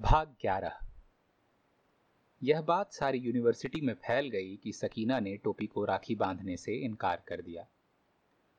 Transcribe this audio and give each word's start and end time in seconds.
भाग 0.00 0.28
ग्यारह। 0.28 0.78
यह 2.42 2.60
बात 2.60 2.92
सारी 2.92 3.18
यूनिवर्सिटी 3.18 3.80
में 3.80 3.94
फैल 3.94 4.28
गई 4.28 4.56
कि 4.56 4.72
सकीना 4.72 5.20
ने 5.20 5.36
टोपी 5.36 5.66
को 5.66 5.84
राखी 5.84 6.14
बांधने 6.14 6.56
से 6.56 6.74
इनकार 6.74 7.22
कर 7.28 7.42
दिया। 7.42 7.66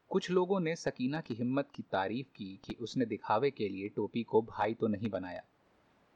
कुछ 0.09 0.31
लोगों 0.31 0.59
ने 0.59 0.75
सकीना 0.75 1.21
की 1.21 1.33
हिम्मत 1.33 1.71
की 1.75 1.83
तारीफ़ 1.83 2.27
की 2.27 2.59
कि 2.65 2.73
उसने 2.73 3.05
दिखावे 3.05 3.51
के 3.51 3.69
लिए 3.69 3.89
टोपी 3.89 4.23
को 4.23 4.41
भाई 4.41 4.73
तो 4.73 4.87
नहीं 4.87 5.09
बनाया। 5.09 5.43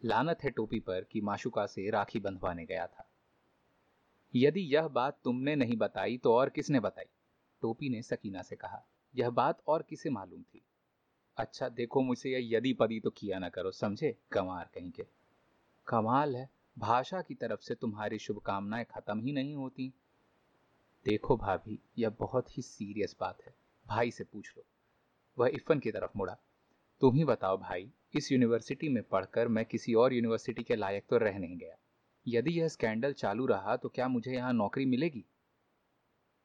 लानत 0.06 0.44
है 0.44 0.50
टोपी 0.50 0.80
पर 0.80 1.04
कि 1.04 1.22
माशुका 1.22 1.66
से 1.66 1.90
राखी 1.90 2.20
बंधवाने 2.20 2.66
गया 2.66 2.88
था। 2.88 3.10
यदि 4.36 4.62
यह 4.62 4.88
बात 4.88 5.20
तुमने 5.24 5.56
नहीं 5.56 5.78
बताई 5.78 6.18
तो 6.18 6.34
और 6.34 6.50
किसने 6.50 6.80
बताई? 6.80 7.06
टोपी 7.62 7.90
ने 7.90 8.02
सकीना 8.02 8.42
से 8.42 8.56
कहा। 8.56 8.88
यह 9.16 9.30
बात 9.30 9.62
और 9.68 9.82
किसे 9.82 10.10
मालूम 10.10 10.42
थी? 10.42 10.62
अच्छा 11.38 11.70
देखो 11.70 12.02
मुझसे 12.02 12.30
यह 12.30 12.58
यदि 12.58 12.74
पदी 12.74 13.00
तो 13.00 13.10
किया 13.10 13.40
ना 13.40 13.50
करो, 13.50 13.72
समझे? 13.72 14.18
कमार 14.32 14.70
कहीं 14.74 14.92
के। 14.92 15.06
कमाल 15.88 16.36
है। 16.36 16.50
भाषा 16.80 17.22
की 17.22 17.36
तरफ़ 17.36 17.62
से 17.62 17.76
तुम्हारी 17.76 18.20
शुभकामनाएँ 18.20 18.86
खत्म 18.86 19.20
ही 19.20 19.32
नहीं 19.32 19.56
होती। 19.56 19.94
देखो 21.06 21.38
भाभी, 21.38 21.80
यह 21.98 22.10
बहुत 22.10 22.58
ही 22.58 22.64
सीरियस 22.64 23.16
बात 23.20 23.38
है। 23.48 23.54
भाई 23.88 24.12
से 24.12 24.24
पूछ 24.24 24.54
लो। 24.58 24.64
वह 25.38 25.48
इफ़न 25.48 25.80
की 25.80 25.92
तरफ़ 25.92 26.12
मुड़ा। 26.18 26.38
तुम 27.02 27.16
ही 27.16 27.24
बताओ 27.24 27.58
भाई, 27.58 27.92
इस 28.16 28.32
यूनिवर्सिटी 28.32 28.90
में 28.90 29.04
पढ़कर 29.04 29.48
मैं 29.48 29.66
किसी 29.66 29.94
और 29.94 30.14
यूनिवर्सिटी 30.14 30.64
के 30.64 30.76
लायक 30.76 31.06
तो 31.10 31.18
रह 31.18 31.40
नहीं 31.40 31.58
गया। 31.58 31.76
यदि 32.28 32.62
यह 32.62 32.68
स्कैंडल 32.68 33.14
चालू 33.14 33.46
रहा 33.46 33.78
तो 33.78 33.90
क्या 33.90 34.08
मुझे 34.08 34.32
यहाँ 34.32 34.54
नौकरी 34.54 34.86
मिलेगी? 34.86 35.26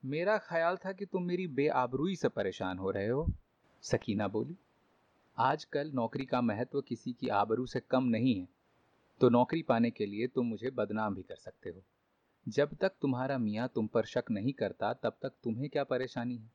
मेरा 0.04 0.38
ख्याल 0.38 0.76
था 0.76 0.92
कि 0.92 1.06
तुम 1.06 1.23
मेरी 1.23 1.46
बेआबरूई 1.46 2.16
से 2.16 2.28
परेशान 2.28 2.78
हो 2.78 2.90
रहे 2.90 3.09
हो। 3.09 3.32
सकीना 3.82 4.28
बोली। 4.28 4.56
आजकल 5.37 5.91
नौकरी 5.95 6.24
का 6.24 6.41
महत्व 6.41 6.80
किसी 6.80 7.12
की 7.12 7.29
आबरू 7.29 7.66
से 7.66 7.80
कम 7.80 8.05
नहीं 8.05 8.41
है। 8.41 8.48
तो 9.20 9.29
नौकरी 9.29 9.62
पाने 9.62 9.91
के 9.91 10.07
लिए 10.07 10.26
तुम 10.26 10.46
मुझे 10.46 10.71
बदनाम 10.71 11.15
भी 11.15 11.23
कर 11.23 11.37
सकते 11.37 11.71
हो। 11.71 11.82
जब 12.49 12.74
तक 12.74 12.93
तुम्हारा 13.01 13.38
मियाँ 13.38 13.73
तुम 13.74 13.87
पर 13.87 14.04
शक 14.04 14.24
नहीं 14.30 14.52
करता, 14.52 14.93
तब 14.93 15.18
तक 15.23 15.32
तुम्हें 15.45 15.71
क्या 15.71 15.85
परेशानी 15.85 16.37
है? 16.37 16.51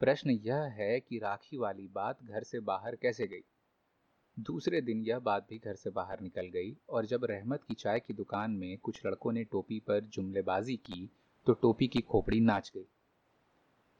प्रश्न 0.00 0.30
यह 0.30 0.56
है 0.56 1.00
कि 1.00 1.18
राखी 1.18 1.56
वाली 1.56 1.88
बात 1.88 2.22
घर 2.22 2.42
से 2.42 2.60
बाहर 2.60 2.96
कैसे 2.96 3.26
गई? 3.26 3.44
दूसरे 4.38 4.80
दिन 4.80 5.02
यह 5.02 5.18
बात 5.18 5.46
भी 5.50 5.58
घर 5.58 5.74
से 5.74 5.90
बाहर 5.90 6.20
निकल 6.20 6.46
गई 6.46 6.76
और 6.88 7.06
जब 7.06 7.24
रहमत 7.24 7.64
की 7.64 7.74
चाय 7.74 8.00
की 8.00 8.14
दुकान 8.14 8.50
में 8.50 8.78
कुछ 8.78 9.06
लड़कों 9.06 9.32
ने 9.32 9.44
टोपी 9.44 9.80
पर 9.80 10.00
जुमलेबाजी 10.00 10.76
की 10.76 11.10
तो 11.46 11.52
टोपी 11.52 11.88
की 11.88 12.00
खोपड़ी 12.00 12.40
नाच 12.40 12.72
गई। 12.74 12.86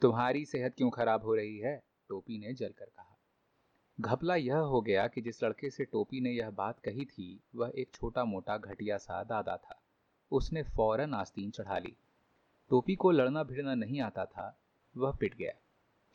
तुम्हारी 0.00 0.44
सेहत 0.44 0.74
क्यों 0.76 0.90
खराब 0.90 1.22
हो 1.22 1.34
रही 1.34 1.58
है? 1.58 1.82
टोपी 2.08 2.38
ने 2.38 2.52
जलकर 2.52 2.84
कहा। 2.84 3.09
घपला 4.00 4.34
यह 4.34 4.56
हो 4.56 4.80
गया 4.80 5.06
कि 5.06 5.20
जिस 5.20 5.42
लड़के 5.44 5.70
से 5.70 5.84
टोपी 5.84 6.20
ने 6.20 6.30
यह 6.30 6.50
बात 6.50 6.78
कही 6.80 7.04
थी, 7.04 7.40
वह 7.54 7.72
एक 7.74 7.88
छोटा 7.94 8.24
मोटा 8.24 8.56
घटिया 8.58 8.96
सा 8.96 9.22
दादा 9.22 9.56
था। 9.56 9.80
उसने 10.32 10.62
फ़ौरन 10.66 11.14
आस्तीन 11.14 11.50
चढ़ा 11.50 11.78
ली। 11.78 11.94
टोपी 12.70 12.94
को 12.94 13.10
लड़ना 13.10 13.42
भिड़ना 13.42 13.74
नहीं 13.74 14.00
आता 14.00 14.24
था, 14.24 14.56
वह 14.94 15.12
पिट 15.12 15.34
गया। 15.34 15.52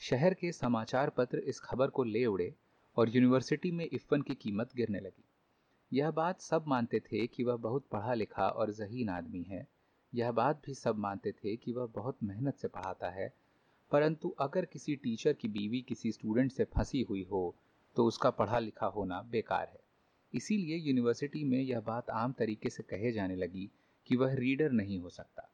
शहर 0.02 0.34
के 0.34 0.52
समाचार 0.52 1.10
पत्र 1.10 1.40
इस 1.40 1.60
खबर 1.60 1.90
को 1.90 2.04
ले 2.04 2.26
उड़े 2.26 2.54
और 2.98 3.10
यूनिवर्सिटी 3.10 3.72
में 3.72 3.86
इफ़न 3.86 4.22
की 4.22 4.36
कीमत 4.36 4.74
गिरने 4.76 5.00
लगी। 5.00 5.24
यह 5.92 6.12
बात 6.12 6.42
सब 6.42 6.66
मानते 6.68 7.00
थे 7.00 7.26
कि 7.28 7.44
वह 7.44 7.56
बहुत 7.58 7.86
पढ़ा 7.92 8.14
लिखा 8.14 8.48
और 8.48 8.72
जहीन 8.72 9.10
आदमी 9.10 9.44
है। 9.44 9.68
यह 10.14 10.32
बात 10.32 10.62
भी 10.66 10.74
सब 10.74 10.98
मानते 10.98 11.32
थे 11.34 11.56
कि 11.56 11.74
वह 11.74 11.86
बहुत 11.86 12.24
मेहनत 12.24 12.56
से 12.56 12.68
पढ़ाता 12.68 13.10
है, 13.10 13.32
परंतु 13.92 14.30
अगर 14.40 14.66
किसी 14.66 14.96
टीचर 14.96 15.34
की 15.34 15.48
बीवी 15.48 15.82
किसी 15.82 16.12
स्टूडेंट 16.12 16.52
से 16.52 16.64
फंसी 16.66 17.02
हुई 17.02 17.24
हो 17.24 17.56
तो 17.98 18.06
उसका 18.06 18.30
पढ़ा 18.32 18.60
लिखा 18.60 18.86
होना 18.88 19.22
बेकार 19.22 19.68
है। 19.68 19.80
इसीलिए 20.34 20.78
यूनिवर्सिटी 20.78 21.44
में 21.44 21.60
यह 21.60 21.80
बात 21.80 22.10
आम 22.12 22.32
तरीके 22.32 22.70
से 22.70 22.84
कहे 22.84 23.12
जाने 23.12 23.36
लगी 23.36 23.70
कि 24.10 24.16
वह 24.16 24.34
रीडर 24.36 24.72
नहीं 24.72 25.00
हो 25.00 25.10
सकता। 25.10 25.50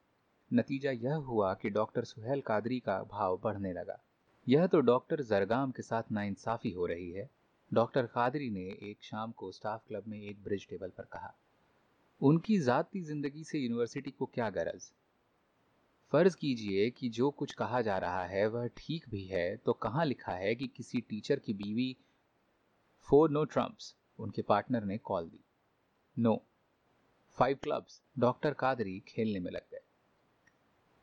नतीजा 0.52 0.92
यह 0.92 1.16
हुआ 1.26 1.54
कि 1.54 1.70
डॉक्टर 1.70 2.04
सुहेल 2.04 2.42
कादरी 2.42 2.80
का 2.80 3.02
भाव 3.12 3.40
बढ़ने 3.44 3.74
लगा। 3.74 4.00
यह 4.48 4.66
तो 4.68 4.80
डॉक्टर 4.82 5.22
जरगाम 5.24 5.72
के 5.72 5.82
साथ 5.82 6.12
नाइंसाफ़ी 6.12 6.72
हो 6.72 6.86
रही 6.86 7.12
है, 7.12 7.30
डॉक्टर 7.72 8.06
कादरी 8.06 8.50
ने 8.50 8.66
एक 8.84 9.04
शाम 9.04 9.32
को 9.32 9.52
स्टाफ 9.52 9.84
क्लब 9.88 10.08
में 10.08 10.20
एक 10.20 10.44
ब्रिज 10.44 10.68
टेबल 10.70 10.90
पर 10.90 11.04
कहा, 11.04 11.34
उनकी 12.22 12.58
ज़ाती 12.60 13.02
ज़िंदगी 13.02 13.44
से 13.44 13.60
यूनिवर्सिटी 13.60 14.12
को 14.12 14.26
क्या 14.26 14.50
गरज? 14.50 14.92
फ़र्ज़ 16.12 16.36
कीजिए 16.36 16.90
कि 16.90 17.10
जो 17.10 17.30
कुछ 17.32 17.54
कहा 17.54 17.82
जा 17.82 17.98
रहा 17.98 18.24
है 18.26 18.48
वह 18.48 18.68
ठीक 18.78 19.06
भी 19.10 19.24
है 19.26 19.56
तो 19.58 19.74
कहाँ 19.74 20.06
लिखा 20.06 20.32
है 20.34 20.54
कि 20.56 20.68
किसी 20.68 21.02
टीचर 21.02 21.40
की 21.40 21.54
बीवी 21.54 21.96
फोर 23.04 23.30
नो 23.30 23.44
ट्रम्प्स 23.44 23.96
उनके 24.20 24.42
पार्टनर 24.42 24.84
ने 24.84 24.98
कॉल 24.98 25.30
दी. 25.30 25.40
No 26.20 26.44
five 27.38 27.58
clubs 27.64 28.02
doctor 28.20 28.54
Qadri 28.54 29.00
खेलने 29.08 29.40
में 29.40 29.52
लग 29.52 29.62
गए. 29.72 29.82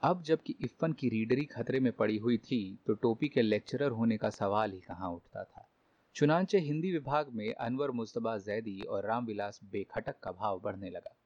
अब 0.01 0.23
जबकि 0.23 0.55
इफ़न 0.61 0.93
की 0.93 1.09
रीडरी 1.09 1.45
खतरे 1.45 1.81
में 1.81 1.93
पड़ी 1.93 2.19
हुई 2.19 2.39
थी 2.39 2.79
तो 2.87 2.95
टोपी 2.95 3.29
के 3.29 3.43
लेक्चरर 3.43 3.91
होने 3.91 4.17
का 4.17 4.31
सवाल 4.31 4.73
ही 4.73 4.81
कहाँ 4.81 5.11
उठता 5.11 5.45
था? 5.45 5.69
चुनाचे 6.15 6.59
हिंदी 6.59 6.93
विभाग 6.93 7.29
में 7.29 7.55
अनवर 7.55 7.91
मुस्तबा 7.91 8.39
जैदी 8.39 8.81
और 8.81 9.07
रामविलास 9.07 9.61
बेखटक 9.65 10.21
का 10.23 10.33
भाव 10.33 10.61
बढ़ने 10.61 10.91
लगा। 10.91 11.17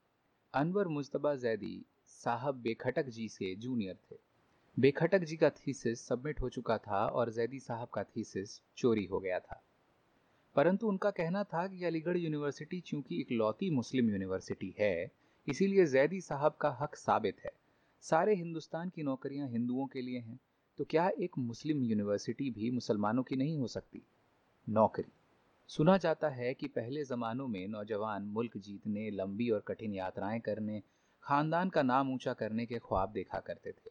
अनवर 0.55 0.89
मुस्तबा 0.89 1.35
जैदी 1.35 1.85
साहब 2.07 2.55
बेखटक 2.55 3.07
जी 3.07 3.29
से 3.29 3.55
जूनियर 3.55 3.99
थे। 4.11 4.17
बेखटक 4.79 5.19
जी 5.19 5.37
का 5.37 5.51
थीसिस 5.51 6.07
सबमिट 6.07 6.41
हो 6.41 6.49
चुका 6.49 6.79
था 6.79 7.07
और 7.07 7.31
जैदी 7.31 7.61
साहब 7.61 7.89
का 7.89 8.05
थीसिस 8.05 8.61
चोरी 8.77 9.05
हो 9.05 9.21
गया 9.21 9.39
था। 9.39 9.63
परंतु 10.57 10.89
उनका 10.89 11.11
कहना 11.11 11.43
था 11.45 11.67
कि 11.67 11.85
अलीगढ़ 11.85 12.17
यूनिवर्सिटी 12.17 12.81
चूँकि 12.81 13.21
एक 13.21 13.33
लौती 13.33 13.71
मुस्लिम 13.71 14.11
यूनिवर्सिटी 14.11 14.75
है, 14.79 15.11
इसीलिए 15.47 15.87
जैदी 15.87 16.21
साहब 16.21 16.57
का 16.61 16.77
हक 16.81 16.97
साबित 16.97 17.37
है। 17.45 17.51
सारे 18.05 18.35
हिंदुस्तान 18.35 18.89
की 18.89 19.03
नौकरियाँ 19.03 19.49
हिंदुओं 19.49 19.87
के 19.87 20.03
लिए 20.03 20.19
हैं 20.19 20.39
तो 20.79 20.85
क्या 20.85 21.09
एक 21.21 21.39
मुस्लिम 21.39 21.83
यूनिवर्सिटी 21.83 22.51
भी 22.51 22.71
मुसलमानों 22.71 23.23
की 23.23 23.37
नहीं 23.37 23.57
हो 23.57 23.67
सकती? 23.67 24.03
नौकरी। 24.67 25.13
सुना 25.71 25.97
जाता 25.97 26.29
है 26.29 26.53
कि 26.55 26.69
पहले 26.69 27.05
ज़मानों 27.05 27.47
में 27.49 27.67
नौजवान 27.69 28.23
मुल्क 28.23 28.57
जीतने, 28.57 29.11
लंबी 29.11 29.49
और 29.51 29.61
कठिन 29.61 29.95
यात्राएँ 29.95 30.41
करने, 30.41 30.83
खानदान 31.25 31.69
का 31.69 31.83
नाम 31.83 32.13
ऊँचा 32.13 32.33
करने 32.33 32.67
के 32.67 32.79
ख्वाब 32.79 33.13
देखा 33.13 33.41
करते 33.41 33.71
थे। 33.71 33.91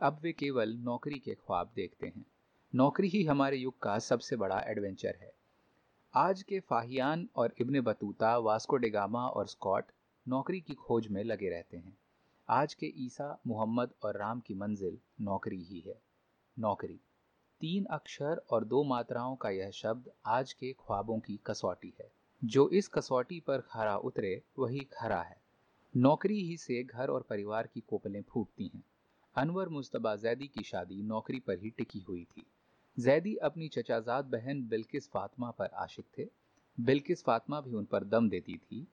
अब 0.00 0.18
वे 0.22 0.32
केवल 0.32 0.74
नौकरी 0.74 1.18
के 1.18 1.34
ख्वाब 1.34 1.72
देखते 1.76 2.06
हैं। 2.06 2.24
नौकरी 2.72 3.08
ही 3.08 3.24
हमारे 3.24 3.56
युग 3.56 3.78
का 3.82 3.98
सबसे 3.98 4.36
बड़ा 4.36 4.60
एडवेंचर 4.60 5.18
है। 5.20 5.32
आज 6.14 6.42
के 6.42 6.60
फाहियान 6.60 7.28
और 7.36 7.54
Ibn 7.60 7.80
Battuta, 7.80 8.38
Vasco 8.38 8.76
da Gama 8.76 9.28
और 9.28 9.46
स्कॉट 9.46 9.84
नौकरी 10.28 10.60
की 10.60 10.74
खोज 10.74 11.08
में 11.08 11.24
लगे 11.24 11.48
रहते 11.50 11.76
हैं। 11.76 11.98
आज 12.48 12.74
के 12.74 12.86
ईसा, 12.86 13.40
मोहम्मद 13.46 13.90
और 14.02 14.16
राम 14.16 14.40
की 14.40 14.54
मंजिल 14.54 14.98
नौकरी 15.20 15.62
ही 15.62 15.80
है। 15.80 16.02
नौकरी। 16.58 17.00
तीन 17.60 17.84
अक्षर 17.84 18.42
और 18.50 18.64
दो 18.64 18.84
मात्राओं 18.84 19.36
का 19.36 19.50
यह 19.50 19.70
शब्द 19.70 20.10
आज 20.26 20.52
के 20.52 20.72
ख्वाबों 20.72 21.18
की 21.18 21.40
कसौटी 21.46 21.94
है। 22.00 22.12
जो 22.44 22.68
इस 22.68 22.88
कसौटी 22.88 23.40
पर 23.40 23.60
खरा 23.60 23.96
उतरे, 23.96 24.42
वही 24.58 24.80
खरा 24.80 25.22
है। 25.22 25.42
नौकरी 25.96 26.44
ही 26.44 26.56
से 26.56 26.82
घर 26.82 27.08
और 27.08 27.22
परिवार 27.22 27.66
की 27.66 27.80
कोपलें 27.80 28.22
फूटती 28.22 28.70
हैं। 28.74 28.84
अनवर 29.36 29.68
मुस्तबा 29.68 30.16
जैदी 30.16 30.46
की 30.46 30.62
शादी 30.62 31.02
नौकरी 31.02 31.40
पर 31.40 31.58
ही 31.58 31.70
टिकी 31.70 32.00
हुई 32.00 32.24
थी। 32.24 32.46
जैदी 32.98 33.36
अपनी 33.36 33.68
चचाजाद 33.68 34.24
बहन 34.24 34.68
बिल्किस 34.68 35.08
फातिमा 35.10 35.50
पर 35.50 35.66
आशिक 35.66 36.04
थे। 36.18 36.28
बिल्किस 36.80 37.24
फातिमा 37.24 37.60
भी 37.60 37.74
उन 37.74 37.84
पर 37.84 38.04
दम 38.04 38.28
देती 38.30 38.56
थी। 38.56 38.86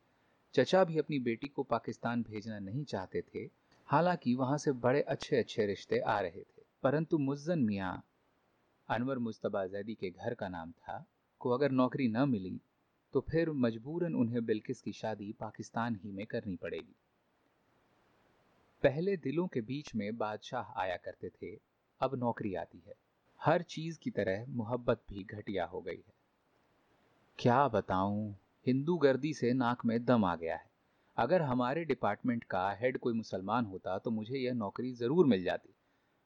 चचा 0.53 0.83
भी 0.83 0.97
अपनी 0.99 1.19
बेटी 1.19 1.47
को 1.47 1.63
पाकिस्तान 1.63 2.23
भेजना 2.23 2.59
नहीं 2.59 2.83
चाहते 2.83 3.21
थे। 3.21 3.49
हालाँकि 3.85 4.35
वहाँ 4.35 4.57
से 4.57 4.71
बड़े 4.71 5.01
अच्छे 5.01 5.37
अच्छे 5.37 5.65
रिश्ते 5.65 5.99
आ 5.99 6.19
रहे 6.19 6.41
थे। 6.41 6.61
परंतु 6.83 7.17
मुज्जन 7.17 7.59
मियाँ 7.59 8.03
अनवर 8.89 9.17
मुस्तबा 9.17 9.65
जैदी 9.67 9.93
के 9.93 10.09
घर 10.09 10.33
का 10.33 10.47
नाम 10.47 10.71
था। 10.71 11.05
को 11.39 11.49
अगर 11.49 11.71
नौकरी 11.71 12.07
न 12.07 12.29
मिली 12.29 12.61
तो 13.13 13.19
फिर 13.19 13.49
मजबूरन 13.49 14.15
उन्हें 14.15 14.45
बिल्किस 14.45 14.81
की 14.81 14.91
शादी 14.91 15.35
पाकिस्तान 15.39 15.95
ही 15.95 16.11
में 16.11 16.25
करनी 16.25 16.55
पड़ेगी। 16.55 16.95
पहले 18.83 19.17
दिलों 19.17 19.47
के 19.47 19.61
बीच 19.61 19.95
में 19.95 20.17
बादशाह 20.17 20.81
आया 20.81 20.97
करते 20.97 21.29
थे। 21.29 21.59
अब 21.99 22.15
नौकरी 22.15 22.55
आती 22.55 22.83
है। 22.87 22.93
हर 23.41 23.61
चीज़ 23.61 23.97
की 23.99 24.09
तरह 24.09 24.45
मोहब्बत 24.49 25.01
भी 25.09 25.23
घटिया 25.25 25.65
हो 25.65 25.81
गई 25.81 25.95
है। 25.95 26.13
क्या 27.39 27.67
बताऊँ, 27.67 28.35
हिंदू 28.65 28.97
गर्दी 28.97 29.33
से 29.33 29.53
नाक 29.53 29.85
में 29.85 30.03
दम 30.05 30.25
आ 30.25 30.35
गया 30.35 30.55
है। 30.55 30.67
अगर 31.17 31.41
हमारे 31.41 31.85
डिपार्टमेंट 31.85 32.43
का 32.43 32.69
हेड 32.71 32.97
कोई 32.97 33.13
मुसलमान 33.13 33.65
होता 33.65 33.97
तो 33.97 34.11
मुझे 34.11 34.37
यह 34.37 34.53
नौकरी 34.53 34.91
ज़रूर 34.93 35.25
मिल 35.25 35.43
जाती। 35.43 35.73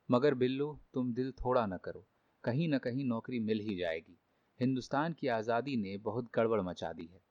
मगर 0.09 0.33
बिल्लो, 0.33 0.79
तुम 0.93 1.13
दिल 1.13 1.31
थोड़ा 1.31 1.65
न 1.65 1.77
करो। 1.77 2.05
कहीं 2.43 2.67
ना 2.69 2.77
कहीं 2.77 3.05
नौकरी 3.05 3.39
मिल 3.39 3.59
ही 3.59 3.75
जाएगी। 3.75 4.17
हिंदुस्तान 4.59 5.13
की 5.13 5.27
आज़ादी 5.27 5.77
ने 5.77 5.97
बहुत 5.97 6.29
गड़बड़ 6.35 6.61
मचा 6.61 6.91
दी 6.93 7.09
है। 7.13 7.21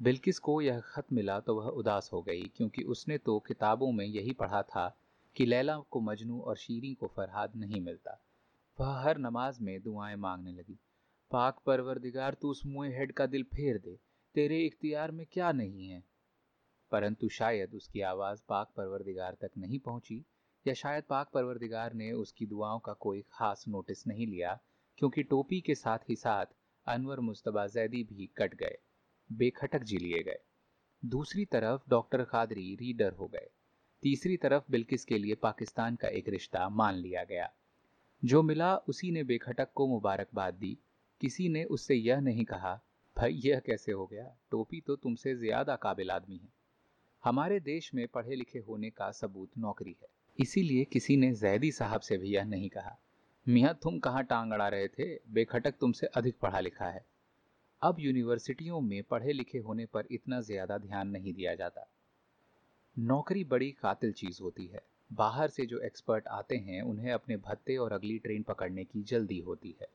बिल्किस 0.00 0.38
को 0.38 0.60
यह 0.60 0.80
खत 0.80 1.12
मिला 1.12 1.40
तो 1.40 1.54
वह 1.54 1.68
उदास 1.70 2.10
हो 2.12 2.22
गई, 2.22 2.42
क्योंकि 2.56 2.82
उसने 2.82 3.18
तो 3.18 3.38
किताबों 3.38 3.92
में 3.92 4.06
यही 4.06 4.32
पढ़ा 4.32 4.62
था 4.62 4.88
कि 5.36 5.46
लैला 5.46 5.78
को 5.80 6.00
मजनू 6.00 6.40
और 6.40 6.56
शीरी 6.56 6.94
को 6.94 7.06
फरहाद 7.06 7.56
नहीं 7.56 7.80
मिलता। 7.80 8.20
वह 8.80 9.00
हर 9.00 9.18
नमाज़ 9.18 9.62
में 9.62 9.82
दुआएँ 9.82 10.16
मांगने 10.16 10.52
लगी। 10.52 10.78
पाक 11.30 11.62
परवरदिगार, 11.66 12.34
तू 12.34 12.50
उस 12.50 12.62
मुए 12.66 12.88
हेड 12.88 13.12
का 13.12 13.26
दिल 13.26 13.42
फेर 13.42 13.78
दे। 13.78 13.98
तेरे 14.34 14.60
इख्तियार 14.60 15.10
में 15.10 15.26
क्या 15.32 15.52
नहीं 15.52 15.88
है? 15.88 16.04
परंतु 16.90 17.28
शायद 17.28 17.74
उसकी 17.74 18.00
आवाज़ 18.00 18.42
पाक 18.48 18.72
परवरदिगार 18.76 19.36
तक 19.40 19.50
नहीं 19.58 19.78
पहुँची, 19.78 20.24
या 20.66 20.74
शायद 20.74 21.04
पाक 21.04 21.30
परवरदिगार 21.34 21.92
ने 21.92 22.12
उसकी 22.12 22.46
दुआओं 22.46 22.78
का 22.78 22.92
कोई 22.92 23.24
खास 23.32 23.64
नोटिस 23.68 24.06
नहीं 24.06 24.26
लिया, 24.26 24.60
क्योंकि 24.98 25.22
टोपी 25.22 25.60
के 25.60 25.74
साथ 25.74 25.98
ही 26.08 26.16
साथ 26.16 26.46
अनवर 26.86 27.20
मुस्तबा 27.20 27.66
जैदी 27.66 28.02
भी 28.02 28.26
कट 28.26 28.54
गए, 28.54 28.78
बेखटक 29.32 29.82
जी 29.82 29.98
लिए 29.98 30.22
गए। 30.22 30.38
दूसरी 31.04 31.44
तरफ़ 31.44 31.90
डॉक्टर 31.90 32.24
खादरी 32.24 32.74
रीडर 32.74 33.12
हो 33.12 33.26
गए। 33.26 33.48
तीसरी 34.02 34.36
तरफ़ 34.36 34.62
बिल्किस 34.70 35.04
के 35.04 35.18
लिए 35.18 35.34
पाकिस्तान 35.34 35.96
का 35.96 36.08
एक 36.08 36.28
रिश्ता 36.28 36.68
मान 36.68 36.94
लिया 36.94 37.24
गया। 37.24 37.52
जो 38.24 38.42
मिला 38.42 38.76
उसी 38.76 39.10
ने 39.10 39.24
बेखटक 39.24 39.68
को 39.74 39.86
मुबारकबाद 39.86 40.54
दी। 40.54 40.78
किसी 41.20 41.48
ने 41.48 41.64
उससे 41.64 41.94
यह 41.94 42.20
नहीं 42.20 42.44
कहा, 42.44 42.80
भाई, 43.16 43.32
यह 43.32 43.60
कैसे 43.60 43.92
हो 43.92 44.06
गया? 44.06 44.36
टोपी 44.50 44.80
तो 44.80 44.96
तुमसे 44.96 45.34
ज़्यादा 45.34 45.76
काबिल 45.76 46.10
आदमी 46.10 46.36
है। 46.36 46.48
हमारे 47.24 47.60
देश 47.60 47.94
में 47.94 48.08
पढ़े 48.08 48.36
लिखे 48.36 48.58
होने 48.58 48.90
का 48.90 49.10
सबूत 49.10 49.50
नौकरी 49.58 49.96
है। 50.02 50.08
इसीलिए 50.40 50.84
किसी 50.84 51.16
ने 51.16 51.32
जैदी 51.32 51.72
साहब 51.72 52.00
से 52.00 52.18
भी 52.18 52.28
यह 52.28 52.44
नहीं 52.44 52.68
कहा। 52.68 52.98
मियाँ, 53.48 53.78
तुम 53.82 53.98
कहाँ 53.98 54.24
टांग 54.24 54.52
अड़ा 54.52 54.68
रहे 54.68 54.88
थे? 54.88 55.14
बेखटक 55.28 55.74
तुमसे 55.80 56.06
अधिक 56.06 56.38
पढ़ा 56.38 56.60
लिखा 56.60 56.86
है। 56.86 57.04
अब 57.82 57.96
यूनिवर्सिटियों 58.00 58.80
में 58.80 59.02
पढ़े 59.02 59.32
लिखे 59.32 59.58
होने 59.58 59.86
पर 59.86 60.06
इतना 60.10 60.40
ज़्यादा 60.40 60.78
ध्यान 60.78 61.08
नहीं 61.08 61.34
दिया 61.34 61.54
जाता। 61.54 61.90
नौकरी 62.98 63.44
बड़ी 63.44 63.70
कातिल 63.72 64.12
चीज़ 64.12 64.42
होती 64.42 64.66
है। 64.66 64.80
बाहर 65.10 65.48
से 65.48 65.66
जो 65.66 65.78
एक्सपर्ट 65.78 66.26
आते 66.26 66.56
हैं, 66.56 66.82
उन्हें 66.82 67.12
अपने 67.12 67.36
भत्ते 67.36 67.76
और 67.76 67.92
अगली 67.92 68.18
ट्रेन 68.18 68.42
पकड़ने 68.42 68.84
की 68.84 69.02
जल्दी 69.02 69.38
होती 69.38 69.74
है। 69.80 69.86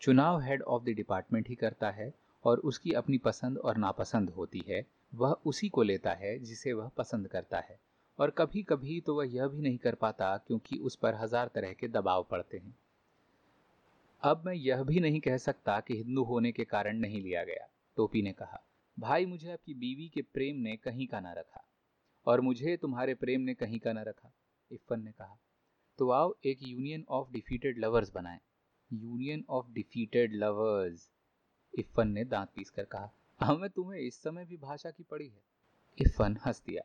चुनाव 0.00 0.40
हेड 0.40 0.62
ऑफ़ 0.62 0.82
द 0.82 0.88
डिपार्टमेंट 0.88 1.48
ही 1.48 1.54
करता 1.54 1.90
है 1.90 2.12
और 2.44 2.58
उसकी 2.58 2.92
अपनी 2.92 3.18
पसंद 3.18 3.58
और 3.58 3.76
नापसंद 3.76 4.30
होती 4.30 4.64
है। 4.68 4.86
वह 5.14 5.36
उसी 5.46 5.68
को 5.68 5.82
लेता 5.82 6.12
है 6.12 6.38
जिसे 6.38 6.72
वह 6.72 6.88
पसंद 6.88 7.28
करता 7.28 7.58
है। 7.60 7.78
और 8.18 8.30
कभी 8.30 8.62
कभी 8.62 9.00
तो 9.00 9.14
वह 9.14 9.34
यह 9.34 9.46
भी 9.46 9.62
नहीं 9.62 9.78
कर 9.78 9.94
पाता 9.94 10.36
क्योंकि 10.36 10.76
उस 10.76 10.96
पर 10.96 11.14
हज़ार 11.14 11.50
तरह 11.54 11.72
के 11.72 11.88
दबाव 11.88 12.26
पड़ते 12.30 12.58
हैं। 12.58 12.74
अब 14.22 14.42
मैं 14.46 14.54
यह 14.54 14.82
भी 14.82 15.00
नहीं 15.00 15.20
कह 15.20 15.36
सकता 15.36 15.80
कि 15.80 15.96
हिंदू 15.96 16.22
होने 16.22 16.52
के 16.52 16.64
कारण 16.64 16.98
नहीं 16.98 17.22
लिया 17.22 17.44
गया, 17.44 17.68
टोपी 17.96 18.22
ने 18.22 18.32
कहा। 18.32 18.62
भाई, 18.98 19.26
मुझे 19.26 19.52
आपकी 19.52 19.74
बीवी 19.74 20.08
के 20.08 20.22
प्रेम 20.22 20.56
ने 20.56 20.76
कहीं 20.76 21.06
का 21.06 21.20
ना 21.20 21.32
रखा। 21.32 21.64
और 22.26 22.40
मुझे 22.40 22.76
तुम्हारे 22.76 23.14
प्रेम 23.14 23.40
ने 23.40 23.54
कहीं 23.54 23.78
का 23.78 23.92
ना 23.92 24.02
रखा। 24.02 24.32
इफ़न 24.70 25.02
ने 25.02 25.12
कहा 25.12 25.38
तो 25.98 26.10
आओ 26.10 26.34
एक 26.46 26.58
यूनियन 26.62 27.04
ऑफ़ 27.08 27.30
डिफीटेड 27.32 27.78
लवर्स 27.78 28.10
बनाएँ। 28.10 28.40
Union 28.90 29.44
of 29.50 29.70
defeated 29.72 30.34
lovers 30.34 31.08
Iffan 31.74 32.08
ने 32.08 32.24
दांत 32.24 32.48
पीस 32.56 32.70
कर 32.70 32.84
कहा, 32.84 33.10
हमें 33.40 33.68
तुम्हें 33.70 34.00
इस 34.00 34.22
समय 34.22 34.44
भी 34.44 34.56
भाषा 34.56 34.90
की 34.90 35.02
पड़ी 35.02 35.28
है। 35.28 35.42
इफ़न 35.98 36.36
हंस 36.46 36.62
दिया, 36.66 36.82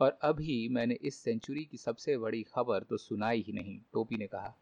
और 0.00 0.18
अभी 0.22 0.68
मैंने 0.68 0.94
इस 1.02 1.16
सेंचुरी 1.16 1.64
की 1.64 1.76
सबसे 1.76 2.16
बड़ी 2.18 2.42
खबर 2.44 2.82
तो 2.82 2.96
सुनाई 2.96 3.42
ही 3.42 3.52
नहीं, 3.52 3.78
टोपी 3.92 4.16
ने 4.16 4.26
कहा, 4.26 4.54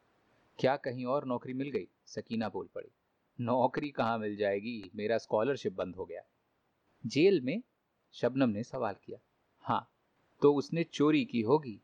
क्या 0.59 0.77
कहीं 0.77 1.05
और 1.05 1.25
नौकरी 1.27 1.53
मिल 1.53 1.71
गई? 1.71 1.89
सकीना 2.07 2.49
बोल 2.49 2.69
पड़ी, 2.75 2.91
नौकरी 3.39 3.91
कहाँ 3.91 4.19
मिल 4.19 4.37
जाएगी? 4.37 4.91
मेरा 4.95 5.19
स्कॉलरशिप 5.19 5.73
बंद 5.73 5.97
हो 5.97 6.05
गया। 6.05 6.23
जेल 7.05 7.41
में 7.41 7.63
शबनम 8.15 8.49
ने 8.49 8.63
सवाल 8.63 8.97
किया 9.05 9.19
हाँ 9.65 9.89
तो 10.43 10.55
उसने 10.55 10.85
चोरी 10.85 11.25
की 11.25 11.41
होगी? 11.43 11.81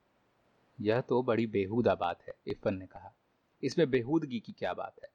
यह 0.81 1.01
तो 1.01 1.23
बड़ी 1.23 1.47
बेहूदा 1.47 1.95
बात 1.95 2.23
है 2.23 2.35
इफ़न 2.47 2.75
ने 2.75 2.87
कहा। 2.87 3.15
इसमें 3.63 3.91
बेहूदगी 3.91 4.41
की 4.41 4.53
क्या 4.53 4.75
बात 4.75 4.95
है? 5.03 5.09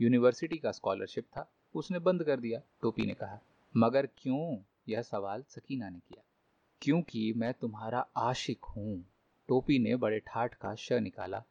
यूनिवर्सिटी 0.00 0.56
का 0.56 0.72
स्कॉलरशिप 0.72 1.24
था, 1.24 1.52
उसने 1.74 1.98
बंद 1.98 2.24
कर 2.24 2.40
दिया, 2.40 2.60
टोपी 2.80 3.06
ने 3.06 3.14
कहा। 3.14 3.40
मगर 3.76 4.06
क्यों? 4.06 4.58
यह 4.88 5.02
सवाल 5.02 5.42
सकीना 5.42 5.88
ने 5.88 5.98
किया। 5.98 6.22
क्योंकि 6.82 7.32
मैं 7.36 7.54
तुम्हारा 7.54 8.08
आशिक 8.16 8.64
हूँ। 8.64 9.04
टोपी 9.48 9.78
ने 9.78 9.96
बड़े 9.96 10.20
ठाठ 10.20 10.54
का 10.54 10.74
श 10.74 10.92
निकाला। 10.92 11.44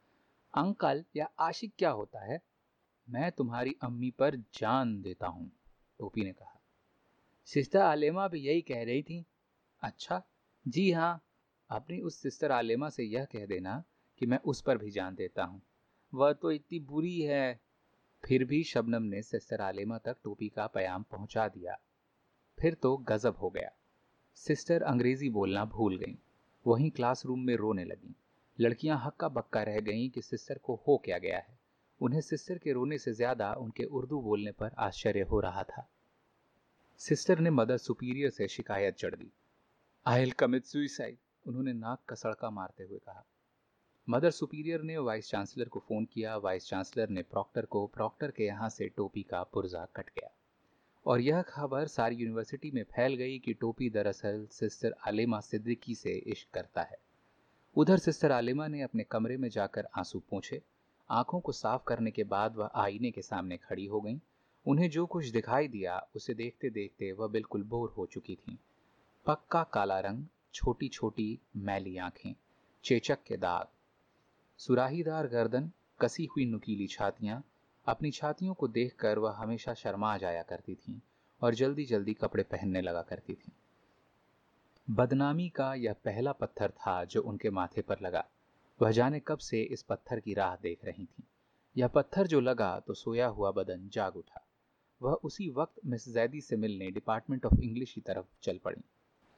अंकल 0.57 1.05
या 1.15 1.29
आशिक 1.39 1.73
क्या 1.77 1.89
होता 1.89 2.19
है? 2.19 2.41
मैं 3.09 3.31
तुम्हारी 3.31 3.75
अम्मी 3.81 4.11
पर 4.11 4.35
जान 4.35 5.01
देता 5.01 5.27
हूँ, 5.27 5.51
टोपी 5.99 6.23
ने 6.23 6.33
कहा। 6.33 6.61
सिस्टर 7.45 7.79
आलेमा 7.79 8.27
भी 8.27 8.39
यही 8.39 8.61
कह 8.61 8.83
रही 8.83 9.03
थी। 9.03 9.25
अच्छा 9.81 10.23
जी 10.67 10.91
हाँ 10.91 11.26
अपनी 11.69 11.99
उस 11.99 12.21
सिस्टर 12.21 12.51
आलेमा 12.51 12.89
से 12.89 13.03
यह 13.03 13.25
कह 13.25 13.45
देना 13.45 13.83
कि 14.17 14.25
मैं 14.25 14.39
उस 14.45 14.61
पर 14.61 14.77
भी 14.77 14.91
जान 14.91 15.15
देता 15.15 15.43
हूँ। 15.43 15.61
वह 16.13 16.33
तो 16.33 16.51
इतनी 16.51 16.79
बुरी 16.79 17.21
है। 17.21 17.59
फिर 18.23 18.43
भी 18.45 18.63
शबनम 18.63 19.03
ने 19.03 19.21
सिस्टर 19.21 19.61
आलेमा 19.61 19.97
तक 19.97 20.15
टोपी 20.23 20.49
का 20.49 20.67
पयाम 20.67 21.03
पहुँचा 21.03 21.47
दिया। 21.47 21.77
फिर 22.57 22.73
तो 22.73 22.97
गजब 22.97 23.35
हो 23.35 23.49
गया। 23.49 23.69
सिस्टर 24.35 24.81
अंग्रेज़ी 24.81 25.29
बोलना 25.29 25.65
भूल 25.65 25.97
गईं। 25.97 26.15
वहीं 26.65 26.91
क्लासरूम 26.91 27.39
में 27.39 27.55
रोने 27.55 27.83
लगीं। 27.83 28.13
लड़कियाँ 28.59 29.01
हक्का 29.05 29.27
बक्का 29.27 29.63
रह 29.63 29.79
गईं 29.79 30.09
कि 30.09 30.21
सिस्टर 30.21 30.57
को 30.57 30.75
हो 30.87 30.97
क्या 31.05 31.17
गया 31.17 31.37
है। 31.37 31.57
उन्हें 32.01 32.21
सिस्टर 32.21 32.57
के 32.57 32.71
रोने 32.71 32.97
से 32.97 33.13
ज़्यादा 33.13 33.53
उनके 33.53 33.83
उर्दू 33.83 34.21
बोलने 34.21 34.51
पर 34.51 34.71
आश्चर्य 34.77 35.21
हो 35.21 35.39
रहा 35.39 35.63
था। 35.63 35.87
सिस्टर 36.97 37.39
ने 37.39 37.49
मदर 37.49 37.77
सुपीरियर 37.77 38.29
से 38.29 38.47
शिकायत 38.47 38.95
चढ़ 38.95 39.15
दी। 39.15 39.31
आई 40.05 40.31
कमिट 40.31 40.65
सुइसाइड 40.65 41.17
उन्होंने 41.47 41.73
नाक 41.73 41.99
का 42.09 42.15
सड़का 42.15 42.49
मारते 42.49 42.83
हुए 42.83 42.97
कहा। 42.97 43.25
मदर 44.09 44.31
सुपीरियर 44.31 44.81
ने 44.81 44.97
वाइस 44.97 45.29
चांसलर 45.29 45.65
को 45.65 45.79
फ़ोन 45.79 46.05
किया। 46.05 46.37
वाइस 46.37 46.67
चांसलर 46.67 47.09
ने 47.09 47.21
प्रॉक्टर 47.21 47.65
को, 47.65 47.87
प्रॉक्टर 47.87 48.31
के 48.31 48.43
यहाँ 48.43 48.69
से 48.69 48.87
टोपी 48.87 49.23
का 49.23 49.43
पुर्जा 49.43 49.85
कट 49.85 50.09
गया। 50.09 50.31
और 51.05 51.21
यह 51.21 51.41
खबर 51.41 51.87
सारी 51.87 52.15
यूनिवर्सिटी 52.15 52.71
में 52.71 52.83
फैल 52.83 53.15
गई 53.15 53.39
कि 53.39 53.53
टोपी 53.53 53.89
दरअसल 53.89 54.47
सिस्टर 54.51 54.95
आलिमा 55.07 55.39
सिद्दीकी 55.39 55.95
से 55.95 56.11
इश्क 56.11 56.47
करता 56.53 56.81
है। 56.81 56.97
उधर 57.75 57.97
सिस्टर 57.97 58.31
आलिमा 58.31 58.67
ने 58.67 58.81
अपने 58.81 59.03
कमरे 59.03 59.37
में 59.37 59.49
जाकर 59.49 59.87
आँसू 59.97 60.19
पूछे। 60.19 60.61
आँखों 61.09 61.39
को 61.39 61.51
साफ़ 61.51 61.81
करने 61.87 62.11
के 62.11 62.23
बाद 62.23 62.55
वह 62.55 62.71
आईने 62.75 63.11
के 63.11 63.21
सामने 63.21 63.57
खड़ी 63.57 63.85
हो 63.85 64.01
गईं। 64.01 64.19
उन्हें 64.67 64.89
जो 64.89 65.05
कुछ 65.05 65.27
दिखाई 65.27 65.67
दिया, 65.67 66.07
उसे 66.15 66.33
देखते 66.33 66.69
देखते 66.69 67.11
वह 67.11 67.27
बिल्कुल 67.27 67.63
बोर 67.63 67.89
हो 67.89 68.05
चुकी 68.05 68.35
थीं। 68.35 68.57
पक्का 69.25 69.63
काला 69.63 69.99
रंग 69.99 70.25
छोटी 70.53 70.87
छोटी 70.87 71.39
मैली 71.55 71.97
आँखें, 71.97 72.35
चेचक 72.83 73.23
के 73.27 73.37
दाग, 73.37 73.67
सुराहीदार 74.57 75.27
गर्दन, 75.27 75.71
कसी 76.01 76.25
हुई 76.25 76.45
नुकीली 76.45 76.87
छातियाँ, 76.87 77.43
अपनी 77.85 78.11
छातियों 78.11 78.53
को 78.53 78.67
देखकर 78.67 79.19
वह 79.19 79.31
हमेशा 79.31 79.73
शर्मा 79.73 80.17
जाया 80.17 80.43
करती 80.43 80.75
थीं 80.75 80.99
और 81.41 81.55
जल्दी 81.55 81.85
जल्दी 81.85 82.13
कपड़े 82.13 82.43
पहनने 82.43 82.81
लगा 82.81 83.01
करती 83.01 83.33
थीं। 83.33 83.51
बदनामी 84.89 85.49
का 85.49 85.73
यह 85.73 85.93
पहला 85.93 86.31
पत्थर 86.31 86.71
था 86.71 87.03
जो 87.03 87.21
उनके 87.21 87.49
माथे 87.49 87.81
पर 87.81 87.99
लगा। 88.01 88.25
वह 88.81 88.91
जाने 88.91 89.19
कब 89.19 89.37
से 89.37 89.61
इस 89.61 89.81
पत्थर 89.81 90.19
की 90.19 90.33
राह 90.33 90.55
देख 90.55 90.85
रही 90.85 91.05
थी। 91.05 91.23
यह 91.77 91.87
पत्थर 91.87 92.27
जो 92.27 92.39
लगा 92.39 92.79
तो 92.79 92.93
सोया 92.93 93.27
हुआ 93.27 93.51
बदन 93.51 93.89
जाग 93.89 94.15
उठा। 94.15 94.45
वह 95.01 95.13
उसी 95.13 95.49
वक्त 95.49 95.81
मिस 95.85 96.09
जैदी 96.09 96.41
से 96.41 96.55
मिलने 96.55 96.91
डिपार्टमेंट 96.91 97.45
ऑफ़ 97.45 97.61
इंग्लिश 97.61 97.93
की 97.93 98.01
तरफ़ 98.01 98.25
चल 98.41 98.57
पड़ी। 98.57 98.81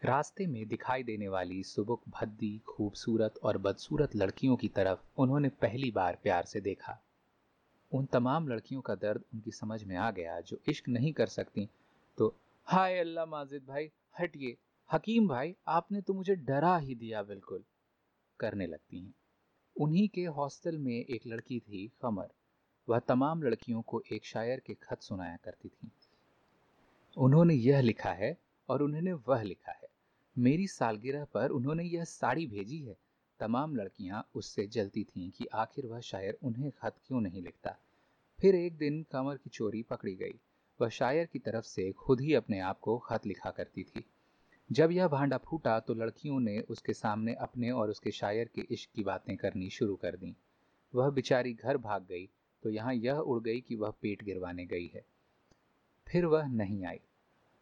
रास्ते 0.03 0.47
में 0.47 0.67
दिखाई 0.67 1.03
देने 1.03 1.27
वाली 1.27 1.63
सुबुक, 1.63 2.01
भद्दी, 2.09 2.61
खूबसूरत 2.67 3.33
और 3.43 3.57
बदसूरत 3.57 4.15
लड़कियों 4.15 4.55
की 4.55 4.67
तरफ़ 4.67 4.99
उन्होंने 5.17 5.49
पहली 5.49 5.91
बार 5.91 6.19
प्यार 6.23 6.45
से 6.45 6.61
देखा। 6.61 7.03
उन 7.91 8.05
तमाम 8.05 8.47
लड़कियों 8.47 8.81
का 8.81 8.95
दर्द 8.95 9.23
उनकी 9.33 9.51
समझ 9.51 9.83
में 9.83 9.95
आ 9.95 10.11
गया 10.11 10.41
जो 10.41 10.59
इश्क 10.69 10.89
नहीं 10.89 11.13
कर 11.13 11.27
सकती। 11.27 11.69
तो 12.17 12.35
हाय 12.63 12.97
अल्लाह 12.97 13.25
माजिद 13.25 13.65
भाई, 13.65 13.91
हटिए। 14.19 14.57
हकीम 14.91 15.27
भाई, 15.27 15.55
आपने 15.67 16.01
तो 16.01 16.13
मुझे 16.13 16.35
डरा 16.35 16.77
ही 16.77 16.95
दिया 16.95 17.23
बिल्कुल। 17.23 17.63
करने 18.39 18.67
लगती 18.67 18.99
हैं। 18.99 19.13
उन्हीं 19.81 20.09
के 20.09 20.25
हॉस्टल 20.25 20.77
में 20.77 21.05
एक 21.05 21.27
लड़की 21.27 21.59
थी, 21.59 21.87
खमर। 21.87 22.29
वह 22.89 22.99
तमाम 22.99 23.43
लड़कियों 23.43 23.81
को 23.81 24.03
एक 24.11 24.25
शायर 24.25 24.59
के 24.59 24.73
खत 24.73 25.01
सुनाया 25.01 25.37
करती 25.43 25.69
थी। 25.69 25.91
उन्होंने 27.17 27.53
यह 27.53 27.81
लिखा 27.81 28.11
है 28.11 28.37
और 28.69 28.81
उन्होंने 28.81 29.13
वह 29.13 29.41
लिखा 29.41 29.71
है। 29.71 29.78
मेरी 30.37 30.67
सालगिरह 30.67 31.23
पर 31.25 31.49
उन्होंने 31.49 31.83
यह 31.83 32.03
साड़ी 32.03 32.47
भेजी 32.47 32.79
है। 32.79 32.95
तमाम 33.39 33.75
लड़कियाँ 33.75 34.27
उससे 34.35 34.65
जलती 34.67 35.03
थीं 35.03 35.29
कि 35.31 35.45
आखिर 35.45 35.85
वह 35.85 35.99
शायर 35.99 36.37
उन्हें 36.43 36.71
खत 36.71 36.95
क्यों 37.07 37.21
नहीं 37.21 37.41
लिखता। 37.41 37.75
फिर 38.39 38.55
एक 38.55 38.77
दिन 38.77 39.03
कमर 39.11 39.37
की 39.37 39.49
चोरी 39.49 39.83
पकड़ी 39.83 40.15
गई। 40.15 40.39
वह 40.79 40.89
शायर 40.89 41.25
की 41.25 41.39
तरफ़ 41.39 41.65
से 41.65 41.91
खुद 41.91 42.21
ही 42.21 42.33
अपने 42.33 42.59
आप 42.59 42.79
को 42.79 42.97
खत 42.97 43.25
लिखा 43.25 43.51
करती 43.51 43.83
थी। 43.83 44.05
जब 44.71 44.91
यह 44.91 45.07
भांडा 45.07 45.37
फूटा 45.37 45.79
तो 45.79 45.93
लड़कियों 45.93 46.39
ने 46.39 46.59
उसके 46.61 46.93
सामने 46.93 47.33
अपने 47.33 47.71
और 47.71 47.89
उसके 47.89 48.11
शायर 48.11 48.49
के 48.55 48.65
इश्क 48.69 48.89
की 48.95 49.03
बातें 49.03 49.35
करनी 49.37 49.69
शुरू 49.69 49.95
कर 49.95 50.15
दी। 50.15 50.35
वह 50.93 51.09
बेचारी 51.09 51.53
घर 51.53 51.77
भाग 51.77 52.05
गई 52.09 52.29
तो 52.63 52.69
यहाँ 52.69 52.93
यह 52.93 53.17
उड़ 53.17 53.41
गई 53.43 53.61
कि 53.61 53.75
वह 53.75 53.93
पेट 54.01 54.23
गिरवाने 54.23 54.65
गई 54.65 54.87
है। 54.87 55.03
फिर 56.07 56.25
वह 56.25 56.47
नहीं 56.47 56.85
आई। 56.85 56.99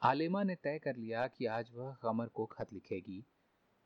आलिमा 0.01 0.43
ने 0.43 0.55
तय 0.55 0.79
कर 0.83 0.95
लिया 0.95 1.27
कि 1.27 1.45
आज 1.45 1.69
वह 1.75 1.95
कमर 2.01 2.25
को 2.25 2.45
खत 2.45 2.73
लिखेगी। 2.73 3.23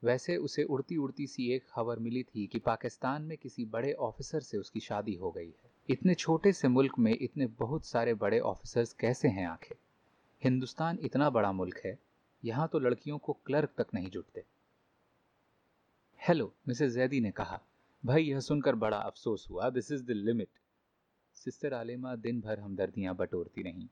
वैसे 0.04 0.38
उसे 0.38 0.64
उड़ती 0.64 0.98
उड़ती 0.98 1.28
सी 1.28 1.52
एक 1.52 1.66
खबर 1.70 2.00
मिली 2.00 2.24
थी 2.24 2.48
कि 2.48 2.60
पाकिस्तान 2.60 3.22
में 3.22 3.38
किसी 3.38 3.66
बड़े 3.66 3.94
ऑफिसर 3.94 4.40
से 4.40 4.58
उसकी 4.58 4.80
शादी 4.80 5.16
हो 5.16 5.32
गई 5.32 5.48
है। 5.48 5.70
इतने 5.90 6.16
छोटे 6.16 6.52
से 6.54 6.68
मुल्क 6.68 7.00
में 7.00 7.18
इतने 7.22 7.46
बहुत 7.48 7.86
सारे 7.86 8.14
बड़े 8.14 8.40
ऑफिसर्स 8.40 8.94
कैसे 8.94 9.28
हैं 9.28 9.48
आखिर? 9.48 9.78
हिंदुस्तान 10.44 11.00
इतना 11.02 11.30
बड़ा 11.30 11.52
मुल्क 11.52 11.82
है, 11.86 11.98
यहाँ 12.44 12.68
तो 12.68 12.80
लड़कियों 12.80 13.18
को 13.18 13.34
क्लर्क 13.34 13.74
तक 13.78 13.88
नहीं 13.94 14.10
जुटते। 14.10 14.44
हेलो, 16.28 16.54
मिसेस 16.68 16.94
जैदी 16.94 17.20
ने 17.20 17.32
कहा, 17.32 17.62
भाई, 18.06 18.24
यह 18.24 18.40
सुनकर 18.40 18.76
बड़ा 18.76 18.98
अफसोस 18.98 19.48
हुआ। 19.50 19.70
This 19.70 19.92
is 19.92 20.04
the 20.04 20.10
limit 20.10 20.50
sister 21.36 21.74
Alima 21.74 22.16
दिन 22.16 22.42
भर 22.42 22.60
हमदर्दियाँ 22.60 23.16
बटोरती 23.16 23.62
रहीं। 23.62 23.88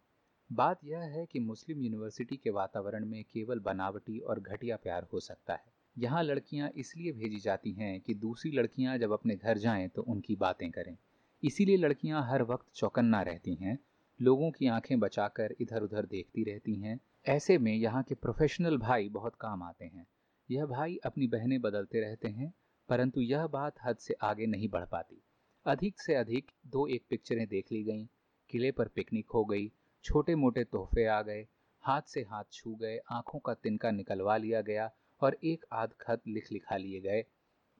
बात 0.52 0.80
यह 0.84 1.00
है 1.00 1.26
कि 1.26 1.40
मुस्लिम 1.40 1.82
यूनिवर्सिटी 1.82 2.36
के 2.36 2.50
वातावरण 2.50 3.06
में 3.06 3.24
केवल 3.24 3.60
बनावटी 3.60 4.20
और 4.20 4.40
घटिया 4.40 4.76
प्यार 4.76 5.08
हो 5.14 5.20
सकता 5.20 5.54
है। 5.54 5.72
यहाँ 5.98 6.24
लड़कियाँ 6.24 6.70
इसलिए 6.76 7.12
भेजी 7.12 7.40
जाती 7.40 7.72
हैं 7.72 8.00
कि 8.02 8.14
दूसरी 8.14 8.52
लड़कियाँ 8.52 8.98
जब 8.98 9.12
अपने 9.12 9.36
घर 9.36 9.58
जाएँ 9.58 9.88
तो 9.88 10.02
उनकी 10.02 10.36
बातें 10.36 10.72
करें। 10.72 10.98
इसीलिए 11.44 11.78
लड़कियाँ 11.78 12.26
हर 12.30 12.44
वक्त 12.44 12.66
चौकन्ना 12.76 13.22
रहती 13.22 13.56
हैं, 13.56 13.80
लोगों 14.22 14.52
की 14.52 14.68
आँखें 14.68 15.00
बचाकर 15.00 15.56
इधर 15.62 15.82
उधर 15.82 16.06
देखती 16.06 16.44
रहती 16.44 16.76
हैं। 16.76 17.00
ऐसे 17.28 17.58
में 17.58 17.74
यहाँ 17.74 18.04
के 18.04 18.16
प्रोफेशनल 18.16 18.78
भाई 18.78 19.10
बहुत 19.10 19.36
काम 19.36 19.64
आते 19.64 19.86
हैं। 19.86 20.08
यह 20.52 20.66
भाई 20.66 20.98
अपनी 21.06 21.28
बहनें 21.28 21.62
बदलते 21.62 22.02
रहते 22.02 22.28
हैं, 22.28 22.54
परंतु 22.90 23.22
यह 23.22 23.48
बात 23.48 23.76
हद 23.86 23.98
से 23.98 24.14
आगे 24.14 24.46
नहीं 24.46 24.70
बढ़ 24.70 24.86
पाती। 24.86 25.22
अधिक 25.66 26.02
से 26.02 26.16
अधिक 26.16 26.52
दो 26.68 26.88
एक 26.88 27.04
पिक्चरें 27.10 27.48
देख 27.48 27.72
ली 27.72 27.84
गईं, 27.84 28.06
किले 28.50 28.72
पर 28.72 28.88
पिकनिक 28.88 29.30
हो 29.30 29.46
गई 29.46 29.72
छोटे 30.06 30.36
मोटे 30.36 30.64
तोहफे 30.64 31.06
आ 31.08 31.22
गए, 31.22 31.46
हाथ 31.84 32.02
से 32.04 32.22
हाथ 32.22 32.44
छू 32.54 32.76
गए, 32.76 32.98
आँखों 33.12 33.40
का 33.40 33.54
तिनका 33.54 33.92
निकलवा 33.92 34.38
लिया 34.38 34.62
गया 34.62 34.90
और 35.22 35.38
एक 35.44 35.66
आध 35.74 35.94
खत 36.02 36.22
लिख 36.28 36.52
लिखा 36.52 36.78
लिए 36.78 37.00
गए। 37.02 37.24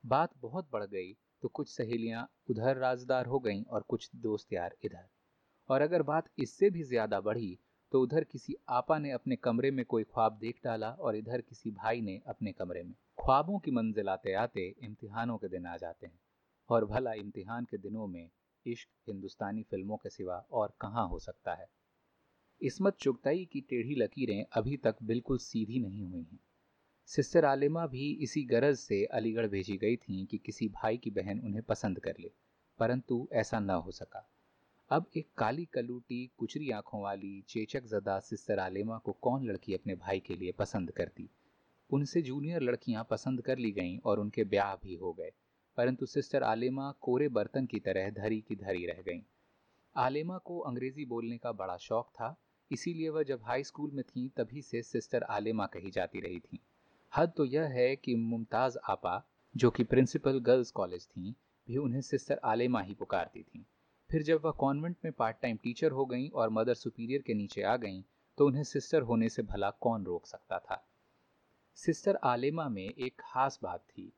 बात 0.04 0.32
बहुत 0.42 0.68
बढ़ 0.74 0.84
गई 0.86 1.14
तो 1.44 1.48
कुछ 1.50 1.70
सहेलियाँ 1.70 2.28
उधर 2.50 2.78
राजदार 2.78 3.26
हो 3.26 3.40
गईं 3.40 3.64
और 3.64 3.84
कुछ 3.88 4.10
दोस्त 4.18 4.54
यार 4.54 4.76
इधर। 4.86 5.08
और 5.70 5.82
अगर 5.82 6.02
बात 6.04 6.30
इससे 6.40 6.70
भी 6.70 6.84
ज़्यादा 6.84 7.20
बढ़ी 7.22 7.58
तो 7.92 8.02
उधर 8.02 8.24
किसी 8.24 8.56
आपा 8.70 8.98
ने 9.00 9.12
अपने 9.12 9.36
कमरे 9.36 9.72
में 9.72 9.84
कोई 9.86 10.04
ख्वाब 10.04 10.38
देख 10.42 10.60
डाला 10.64 10.90
और 10.92 11.16
इधर 11.16 11.42
किसी 11.42 11.72
भाई 11.72 12.02
ने 12.02 12.20
अपने 12.28 12.52
कमरे 12.52 12.84
में। 12.84 12.94
ख्वाबों 13.22 13.60
की 13.60 13.72
मंजिल 13.72 14.10
आते 14.10 14.34
आते 14.36 14.68
इम्तिहानों 14.84 15.38
के 15.38 15.48
दिन 15.48 15.66
आ 15.66 15.76
जाते 15.78 16.08
हैं 16.08 16.20
और 16.70 16.86
भला 16.86 17.14
इम्तिहान 17.16 17.66
के 17.66 17.78
दिनों 17.78 18.08
में 18.08 18.30
इश्क 18.66 18.90
हिंदुस्तानी 19.08 19.64
फ़िल्मों 19.64 19.98
के 19.98 20.10
सिवा 20.10 20.44
और 20.52 20.74
कहाँ 20.82 21.08
हो 21.08 21.20
सकता 21.20 21.54
है। 21.54 21.68
इसमत 22.62 22.96
चुगताई 23.00 23.44
की 23.46 23.60
टेढ़ी 23.62 23.96
लकीरें 23.96 24.44
अभी 24.54 24.78
तक 24.78 24.96
बिल्कुल 25.04 25.38
सीधी 25.38 25.80
नहीं 25.80 26.06
हुई 26.06 26.22
हैं। 26.22 26.40
सिस्टर 27.10 27.46
आलिमा 27.46 27.86
भी 27.88 28.12
इसी 28.24 28.44
गरज 28.44 28.78
से 28.78 29.04
अलीगढ़ 29.06 29.48
भेजी 29.48 29.78
गई 29.78 29.96
थी 29.98 30.26
कि 30.26 30.38
किसी 30.38 30.68
भाई 30.68 30.98
की 30.98 31.12
बहन 31.12 31.40
उन्हें 31.40 31.64
पसंद 31.64 32.00
कर 32.00 32.16
ले, 32.20 32.32
परंतु 32.80 33.28
ऐसा 33.34 33.60
न 33.60 33.70
हो 33.70 33.92
सका। 33.92 34.26
अब 34.92 35.06
एक 35.18 35.28
काली 35.38 35.66
कलूटी, 35.66 36.30
कुचरी 36.38 36.70
आँखों 36.72 37.02
वाली, 37.02 37.42
चेचक 37.50 37.86
जदा 37.86 38.20
सिस्टर 38.20 38.60
आलिमा 38.60 38.98
को 38.98 39.12
कौन 39.12 39.48
लड़की 39.48 39.74
अपने 39.74 39.96
भाई 39.96 40.20
के 40.20 40.36
लिए 40.36 40.52
पसंद 40.52 40.92
करती? 40.92 41.30
उनसे 41.90 42.22
जूनियर 42.22 42.62
लड़कियाँ 42.62 43.08
पसंद 43.10 43.42
कर 43.42 43.58
ली 43.58 43.72
गईं 43.72 43.98
और 44.00 44.20
उनके 44.20 44.44
ब्याह 44.46 44.76
भी 44.76 44.96
हो 44.96 45.14
गए, 45.14 45.32
परंतु 45.78 46.06
सिस्टर 46.06 46.44
आलिमा 46.44 46.92
कोरे 47.02 47.30
बर्तन 47.30 47.66
की 47.66 47.80
तरह 47.80 48.10
धरी 48.12 48.42
की 48.42 48.56
धरी 48.58 48.86
रह 48.86 49.02
गईं। 49.02 49.22
आलिमा 49.96 50.38
को 50.38 50.60
अंग्रेज़ी 50.60 51.06
बोलने 51.06 51.38
का 51.38 51.52
बड़ा 51.54 51.78
शौक 51.78 52.10
था 52.10 52.36
इसीलिए 52.72 53.10
वह 53.10 53.24
जब 53.24 53.42
हाई 53.44 53.64
स्कूल 53.64 53.92
में 53.92 54.04
थी, 54.04 54.28
तभी 54.30 54.62
से 54.62 54.82
सिस्टर 54.82 55.24
आलिमा 55.24 55.66
कही 55.66 55.92
जाती 55.92 56.20
रही 56.20 56.40
थी। 56.40 56.60
हद 57.12 57.32
तो 57.38 57.46
यह 57.46 57.64
है 57.64 57.96
कि 57.96 58.16
मुमताज़ 58.16 58.78
आपा, 58.90 59.24
जो 59.58 59.70
कि 59.72 59.84
प्रिंसिपल 59.84 60.40
गर्ल्स 60.40 60.72
कॉलेज 60.72 61.08
थी, 61.08 61.36
भी 61.68 61.78
उन्हें 61.78 62.02
सिस्टर 62.02 62.40
आलिमा 62.44 62.82
ही 62.82 62.94
पुकारती 62.94 63.44
थी। 63.44 63.66
फिर 64.10 64.24
जब 64.24 64.42
वह 64.46 64.52
कॉन्वेंट 64.52 64.96
में 65.06 65.12
पार्ट 65.14 65.38
टाइम 65.42 65.58
टीचर 65.58 65.92
हो 65.92 66.06
गई 66.06 66.28
और 66.30 66.50
मदर 66.50 66.74
सुपीरियर 66.74 67.22
के 67.22 67.34
नीचे 67.34 67.62
आ 67.62 67.76
गईं 67.78 68.02
तो 68.38 68.46
उन्हें 68.48 68.64
सिस्टर 68.64 69.02
होने 69.02 69.30
से 69.30 69.44
भला 69.44 69.70
कौन 69.72 70.06
रोक 70.06 70.26
सकता 70.26 70.60
था? 70.60 70.86
सिस्टर 71.76 72.16
आलिमा 72.16 72.68
में 72.70 72.84
एक 72.84 73.14
खास 73.20 73.60
बात 73.64 73.80
थी, 73.80 74.12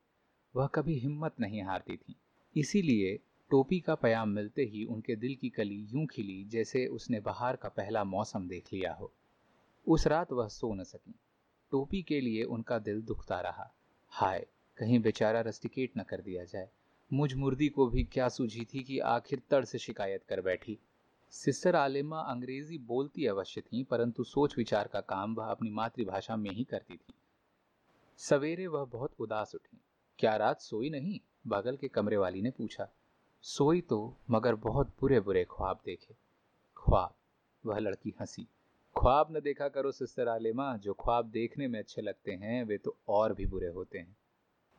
वह 0.55 0.67
कभी 0.67 0.97
हिम्मत 0.99 1.39
नहीं 1.39 1.63
हारती 1.63 1.97
थी। 1.97 2.15
इसीलिए 2.55 3.19
टोपी 3.51 3.79
का 3.79 3.95
पयाम 3.95 4.29
मिलते 4.29 4.61
ही 4.61 4.83
उनके 4.83 5.15
दिल 5.15 5.35
की 5.35 5.49
कली 5.49 5.87
यूँ 5.91 6.05
खिली 6.05 6.43
जैसे 6.43 6.87
उसने 6.87 7.19
बाहर 7.19 7.55
का 7.55 7.69
पहला 7.69 8.03
मौसम 8.03 8.47
देख 8.47 8.73
लिया 8.73 8.93
हो। 8.93 9.11
उस 9.87 10.07
रात 10.07 10.31
वह 10.31 10.47
सो 10.47 10.73
न 10.73 10.83
सकी। 10.83 11.15
टोपी 11.71 12.01
के 12.01 12.21
लिए 12.21 12.43
उनका 12.43 12.79
दिल 12.79 13.01
दुखता 13.01 13.41
रहा। 13.41 13.73
हाय, 14.07 14.47
कहीं 14.77 14.99
बेचारा 14.99 15.41
रस्टिकेट 15.41 15.91
न 15.97 16.03
कर 16.03 16.21
दिया 16.21 16.43
जाए। 16.43 16.69
मुझ 17.13 17.33
मुर्दी 17.33 17.69
को 17.69 17.87
भी 17.87 18.03
क्या 18.03 18.29
सूझी 18.29 18.65
थी 18.65 18.83
कि 18.83 18.99
आखिर 18.99 19.41
तड़ 19.49 19.65
से 19.65 19.77
शिकायत 19.77 20.23
कर 20.23 20.41
बैठी। 20.41 20.79
सिस्टर 21.29 21.75
आलिमा 21.75 22.19
अंग्रेज़ी 22.19 22.77
बोलती 22.77 23.25
अवश्य 23.25 23.61
थी, 23.61 23.83
परंतु 23.83 24.23
सोच 24.23 24.57
विचार 24.57 24.87
का 24.87 25.01
काम 25.01 25.35
वह 25.35 25.45
अपनी 25.45 25.69
मातृभाषा 25.69 26.35
में 26.35 26.51
ही 26.51 26.63
करती 26.63 26.95
थी। 26.95 27.13
सवेरे 28.17 28.67
वह 28.67 28.85
बहुत 28.85 29.13
उदास 29.19 29.55
उठी। 29.55 29.81
क्या 30.19 30.35
रात 30.35 30.61
सोई 30.61 30.89
नहीं? 30.89 31.19
बगल 31.47 31.77
के 31.77 31.87
कमरे 31.87 32.17
वाली 32.17 32.41
ने 32.41 32.51
पूछा। 32.51 32.89
सोई 33.43 33.81
तो 33.81 34.17
मगर 34.29 34.55
बहुत 34.55 34.87
बुरे 34.87 35.19
बुरे 35.19 35.43
ख्वाब 35.43 35.79
देखे। 35.85 36.13
ख्वाब? 36.77 37.15
वह 37.65 37.79
लड़की 37.79 38.13
हँसी। 38.19 38.43
ख्वाब 38.99 39.27
न 39.31 39.39
देखा 39.39 39.67
करो, 39.67 39.91
सिस्टर 39.91 40.27
आलिमा। 40.27 40.77
जो 40.77 40.93
ख्वाब 40.93 41.25
देखने 41.25 41.67
में 41.67 41.79
अच्छे 41.79 42.01
लगते 42.01 42.31
हैं, 42.31 42.63
वे 42.63 42.77
तो 42.77 42.97
और 43.07 43.33
भी 43.33 43.45
बुरे 43.45 43.67
होते 43.67 43.97
हैं। 43.99 44.17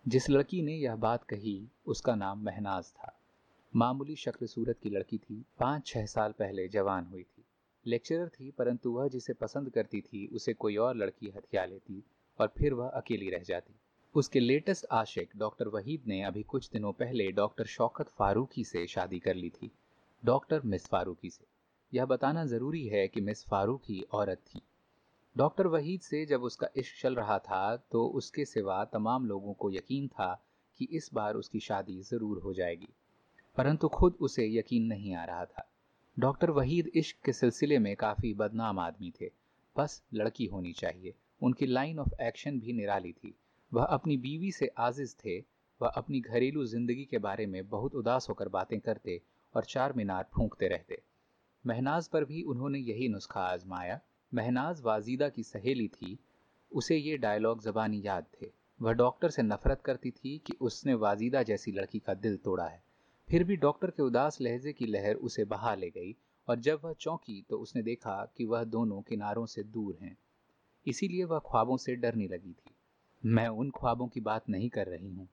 जिस 0.09 0.31
लड़की 0.31 0.63
ने 0.63 0.73
यह 0.73 0.97
बात 0.97 1.25
कही, 1.25 1.69
उसका 1.87 2.15
नाम 2.15 2.43
महनाज 2.43 2.93
था। 2.93 3.21
मामूली 3.77 4.17
शक्ल 4.17 4.47
सूरत 4.47 4.79
की 4.83 4.91
लड़की 4.91 5.19
थी। 5.19 5.45
पाँच 5.59 5.87
छः 5.87 6.07
साल 6.07 6.33
पहले 6.33 6.69
जवान 6.69 7.07
हुई 7.07 7.23
थी। 7.23 7.45
लेक्चरर 7.87 8.29
थी, 8.29 8.51
परंतु 8.51 8.93
वह 8.93 9.09
जिसे 9.09 9.33
पसंद 9.33 9.71
करती 9.71 10.01
थी, 10.01 10.27
उसे 10.27 10.53
कोई 10.53 10.77
और 10.77 10.97
लड़की 10.97 11.31
हथिया 11.31 11.65
लेती 11.65 12.05
और 12.39 12.53
फिर 12.59 12.75
वह 12.75 12.89
अकेली 12.89 13.31
रह 13.31 13.43
जाती। 13.43 13.75
उसके 14.15 14.41
लेटेस्ट 14.41 14.87
आशिक, 14.93 15.29
डॉक्टर 15.37 15.69
वहीद 15.69 16.03
ने 16.07 16.23
अभी 16.23 16.43
कुछ 16.43 16.71
दिनों 16.71 16.93
पहले 16.93 17.31
डॉक्टर 17.33 17.65
शौकत 17.65 18.09
फारूकी 18.09 18.65
से 18.65 18.87
शादी 18.87 19.19
कर 19.19 19.35
ली 19.35 19.51
थी। 19.51 19.71
डॉक्टर 20.25 20.61
मिस 20.65 20.87
फारूकी 20.87 21.31
से। 21.31 21.45
यह 21.93 22.05
बताना 22.05 22.45
ज़रूरी 22.45 22.87
है 22.87 23.09
कि 23.09 23.21
मिस 23.21 23.45
फारूकी 23.45 24.01
औरत 24.13 24.39
थी। 24.39 24.61
डॉक्टर 25.37 25.67
वहीद 25.67 26.01
से 26.01 26.27
जब 26.27 26.43
उसका 26.43 26.69
इश्क 26.77 27.01
चल 27.03 27.15
रहा 27.15 27.39
था 27.39 27.77
तो 27.77 28.07
उसके 28.07 28.45
सिवा 28.45 28.85
तमाम 28.85 29.27
लोगों 29.27 29.53
को 29.53 29.71
यकीन 29.71 30.09
था 30.09 30.45
कि 30.79 30.85
इस 30.85 31.11
बार 31.15 31.35
उसकी 31.35 31.61
शादी 31.61 32.01
ज़रूर 32.03 32.39
हो 32.39 32.55
जाएगी। 32.55 32.89
परंतु 33.57 33.89
खुद 33.89 34.17
उसे 34.21 34.47
यकीन 34.59 34.87
नहीं 34.87 35.15
आ 35.15 35.25
रहा 35.25 35.45
था। 35.45 35.69
डॉक्टर 36.19 36.51
वहीद 36.51 36.91
इश्क 36.95 37.17
के 37.25 37.33
सिलसिले 37.33 37.79
में 37.79 37.97
काफ़ी 37.97 38.35
बदनाम 38.35 38.79
आदमी 38.79 39.13
थे। 39.21 39.31
बस 39.77 40.03
लड़की 40.15 40.47
होनी 40.47 40.73
चाहिए। 40.73 41.15
उनकी 41.43 41.67
लाइन 41.67 41.99
ऑफ़ 41.99 42.23
एक्शन 42.23 42.61
भी 42.61 42.73
निराली 42.73 43.13
थी। 43.13 43.35
वह 43.73 43.85
अपनी 43.85 44.17
बीवी 44.17 44.53
से 44.53 44.67
आजिज 44.79 45.15
थे, 45.15 45.39
वह 45.81 45.89
अपनी 45.89 46.21
घरेलू 46.21 46.65
ज़िंदगी 46.65 47.05
के 47.05 47.19
बारे 47.19 47.47
में 47.47 47.69
बहुत 47.69 47.95
उदास 47.95 48.29
होकर 48.29 48.49
बातें 48.49 48.81
करते 48.81 49.21
और 49.55 49.65
चार 49.65 49.93
मीनार 49.93 50.29
फूंकते 50.35 50.69
रहते। 50.69 51.03
महनाज 51.67 52.09
पर 52.09 52.25
भी 52.25 52.43
उन्होंने 52.43 52.79
यही 52.79 53.09
नुस्खा 53.09 53.41
आजमाया। 53.41 54.01
महनाज 54.33 54.81
वाजिदा 54.81 55.29
की 55.29 55.43
सहेली 55.43 55.89
थी, 55.89 56.19
उसे 56.73 56.97
ये 56.97 57.17
डायलॉग 57.17 57.63
जबानी 57.63 58.03
याद 58.05 58.27
थे। 58.43 58.51
वह 58.83 58.93
डॉक्टर 58.93 59.31
से 59.31 59.43
नफरत 59.43 59.83
करती 59.85 60.11
थी 60.11 60.39
कि 60.39 60.53
उसने 60.61 60.95
वाजिदा 60.95 61.43
जैसी 61.43 61.73
लड़की 61.73 61.99
का 61.99 62.15
दिल 62.15 62.37
तोड़ा 62.37 62.67
है। 62.67 62.83
फिर 63.29 63.45
भी 63.45 63.57
डॉक्टर 63.57 63.91
के 63.91 64.03
उदास 64.03 64.41
लहजे 64.41 64.73
की 64.73 64.87
लहर 64.87 65.15
उसे 65.15 65.45
बहा 65.45 65.75
ले 65.75 65.91
गई 65.91 66.17
और 66.49 66.59
जब 66.59 66.81
वह 66.85 66.93
चौंकी 66.93 67.45
तो 67.51 67.59
उसने 67.59 67.83
देखा 67.83 68.33
कि 68.37 68.45
वह 68.45 68.65
दोनों 68.65 69.01
किनारों 69.03 69.47
से 69.47 69.63
दूर 69.63 69.99
हैं। 70.03 70.17
इसीलिए 70.87 71.25
वह 71.25 71.39
ख्वाबों 71.39 71.77
से 71.77 71.97
डरने 71.97 72.29
लगी 72.29 72.53
थी। 72.53 72.72
मैं 73.25 73.49
उन 73.49 73.71
ख्वाबों 73.71 74.09
की 74.09 74.21
बात 74.21 74.49
नहीं 74.49 74.71
कर 74.71 74.87
रही 74.87 75.11
हूँ। 75.11 75.29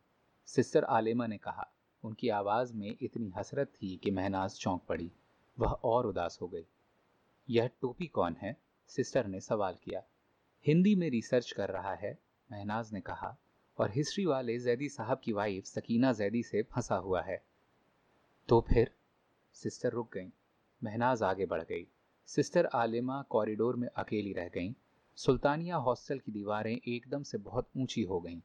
सिस्टर 0.46 0.84
आलिमा 0.84 1.28
ने 1.28 1.38
कहा, 1.38 1.72
उनकी 2.04 2.30
आवाज़ 2.30 2.74
में 2.74 2.96
इतनी 3.02 3.30
हसरत 3.30 3.68
थी 3.68 3.98
कि 3.98 4.12
महनाज 4.12 4.52
चौंक 4.52 4.82
पड़ी। 4.90 5.12
वह 5.60 5.72
और 5.72 6.06
उदास 6.06 6.40
हो 6.42 6.48
गई। 6.48 6.66
यह 7.50 7.70
टोपी 7.82 8.08
कौन 8.08 8.36
है? 8.42 8.58
सिस्टर 8.88 9.28
ने 9.28 9.40
सवाल 9.40 9.76
किया। 9.84 10.04
हिंदी 10.68 10.96
में 10.96 11.10
रिसर्च 11.10 11.52
कर 11.52 11.70
रहा 11.70 11.94
है, 11.94 12.20
महनाज 12.52 12.94
ने 12.94 13.02
कहा, 13.02 13.38
और 13.78 13.92
हिस्ट्री 13.92 14.26
वाले 14.26 14.60
जैदी 14.60 14.90
साहब 14.90 15.22
की 15.24 15.32
वाइफ 15.32 15.66
सकीना 15.66 16.14
जैदी 16.14 16.44
से 16.44 16.62
फंसा 16.62 16.96
हुआ 16.96 17.22
है। 17.22 17.44
तो 18.50 18.62
फिर? 18.62 18.92
सिस्टर 19.54 19.90
रुक 19.90 20.14
गई। 20.14 20.32
महनाज 20.84 21.24
आगे 21.24 21.46
बढ़ 21.46 21.64
गई। 21.64 21.88
सिस्टर 22.26 22.66
आलिमा 22.66 23.22
कॉरिडोर 23.22 23.76
में 23.76 23.88
अकेली 23.88 24.34
रह 24.34 24.50
गईं। 24.50 24.74
सुल्तानिया 25.26 25.76
हॉस्टल 25.76 26.20
की 26.20 26.32
दीवारें 26.32 26.80
एकदम 26.88 27.24
से 27.24 27.38
बहुत 27.38 27.70
ऊँची 27.78 28.02
हो 28.02 28.20
गईं। 28.20 28.42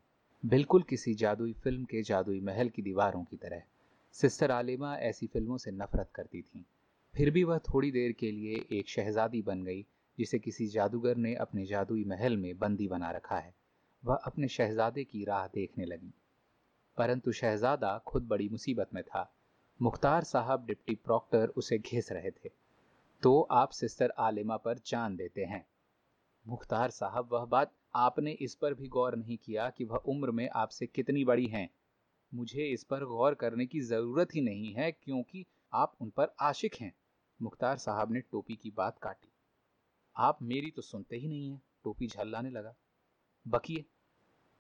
बिल्कुल 0.46 0.82
किसी 0.82 1.14
जादुई 1.14 1.52
फ़िल्म 1.52 1.84
के 1.84 2.02
जादुई 2.02 2.40
महल 2.40 2.68
की 2.68 2.82
दीवारों 2.82 3.24
की 3.24 3.36
तरह। 3.36 3.62
सिस्टर 4.12 4.50
आलिमा 4.50 4.96
ऐसी 4.96 5.26
फ़िल्मों 5.26 5.56
से 5.56 5.70
नफरत 5.70 6.10
करती 6.14 6.42
थीं। 6.42 6.62
फिर 7.14 7.30
भी 7.30 7.44
वह 7.44 7.58
थोड़ी 7.58 7.90
देर 7.90 8.12
के 8.12 8.30
लिए 8.30 8.64
एक 8.72 8.88
शहजादी 8.88 9.42
बन 9.42 9.64
गई, 9.64 9.86
जिसे 10.18 10.38
किसी 10.38 10.66
जादूगर 10.66 11.16
ने 11.16 11.34
अपने 11.34 11.66
जादुई 11.66 12.04
महल 12.04 12.36
में 12.36 12.58
बंदी 12.58 12.88
बना 12.88 13.10
रखा 13.10 13.38
है। 13.38 13.54
वह 14.04 14.14
अपने 14.14 14.48
शहजादे 14.48 15.04
की 15.04 15.24
राह 15.24 15.46
देखने 15.46 15.84
लगी। 15.84 16.14
परंतु 16.96 17.32
शहजादा 17.32 17.98
खुद 18.06 18.22
बड़ी 18.22 18.48
मुसीबत 18.48 18.94
में 18.94 19.04
था। 19.04 19.34
मुख्तार 19.82 20.24
साहब 20.24 20.66
डिप्टी 20.66 20.94
प्रॉक्टर 20.94 21.48
उसे 21.48 21.78
घिस 21.78 22.12
रहे 22.12 22.30
थे। 22.30 22.50
तो 23.22 23.48
आप 23.50 23.70
सिस्टर 23.70 24.10
आलिमा 24.10 24.56
पर 24.56 24.78
जान 24.86 25.16
देते 25.16 25.44
हैं। 25.44 25.66
मुख्तार 26.46 26.90
साहब, 26.90 27.28
वह 27.32 27.44
बात 27.44 27.72
आपने 27.94 28.32
इस 28.32 28.54
पर 28.54 28.74
भी 28.74 28.88
गौर 28.88 29.16
नहीं 29.16 29.36
किया 29.36 29.70
कि 29.70 29.84
वह 29.84 29.96
उम्र 29.96 30.30
में 30.30 30.48
आपसे 30.48 30.86
कितनी 30.86 31.24
बड़ी 31.24 31.46
हैं। 31.46 31.70
मुझे 32.34 32.66
इस 32.66 32.84
पर 32.84 33.04
गौर 33.04 33.34
करने 33.34 33.66
की 33.66 33.80
ज़रूरत 33.80 34.34
ही 34.34 34.40
नहीं 34.40 34.74
है 34.74 34.92
क्योंकि 34.92 35.46
आप 35.72 35.96
उन 36.00 36.10
पर 36.10 36.34
आशिक 36.40 36.74
हैं। 36.74 36.92
मुख्तार 37.42 37.76
साहब 37.76 38.12
ने 38.12 38.20
टोपी 38.20 38.54
की 38.54 38.70
बात 38.70 38.98
काटी। 38.98 39.28
आप 40.16 40.38
मेरी 40.42 40.70
तो 40.70 40.82
सुनते 40.82 41.16
ही 41.16 41.28
नहीं 41.28 41.50
है। 41.50 41.60
टोपी 41.84 42.06
झल्लाने 42.06 42.50
लगा। 42.50 42.74
बकिए, 43.48 43.84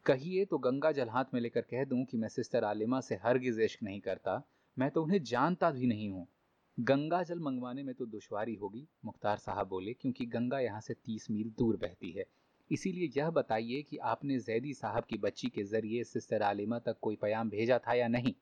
कहिए 0.06 0.44
तो 0.44 0.58
गंगा 0.58 0.92
जल 0.92 1.08
हाथ 1.08 1.24
में 1.34 1.40
लेकर 1.40 1.60
कह 1.60 1.84
दूँ 1.84 2.04
कि 2.04 2.16
मैं 2.16 2.28
सिस्टर 2.28 2.64
आलिमा 2.64 3.00
से 3.00 3.14
हरगिज 3.14 3.60
इश्क 3.60 3.82
नहीं 3.82 4.00
करता। 4.00 4.42
मैं 4.78 4.90
तो 4.90 5.02
उन्हें 5.02 5.22
जानता 5.22 5.70
भी 5.70 5.86
नहीं 5.86 6.10
हूँ। 6.10 6.28
गंगा 6.78 7.22
जल 7.22 7.38
मंगवाने 7.38 7.82
में 7.82 7.94
तो 7.94 8.06
दुश्वारी 8.06 8.54
होगी, 8.54 8.86
मुख्तार 9.04 9.36
साहब 9.38 9.68
बोले, 9.68 9.92
क्योंकि 9.92 10.24
गंगा 10.26 10.58
यहाँ 10.60 10.80
से 10.80 10.94
तीस 10.94 11.30
मील 11.30 11.50
दूर 11.58 11.76
बहती 11.76 12.10
है। 12.10 12.24
इसीलिए 12.70 13.10
यह 13.16 13.30
बताइए 13.30 13.82
कि 13.82 13.96
आपने 14.04 14.38
जैदी 14.38 14.72
साहब 14.74 15.04
की 15.04 15.18
बच्ची 15.18 15.48
के 15.48 15.64
ज़रिए 15.64 16.04
सिस्टर 16.04 16.42
आलिमा 16.42 16.78
तक 16.78 16.96
कोई 17.00 17.16
प्याम 17.16 17.50
भेजा 17.50 17.78
था 17.78 17.94
या 17.94 18.08
नहीं? 18.08 18.34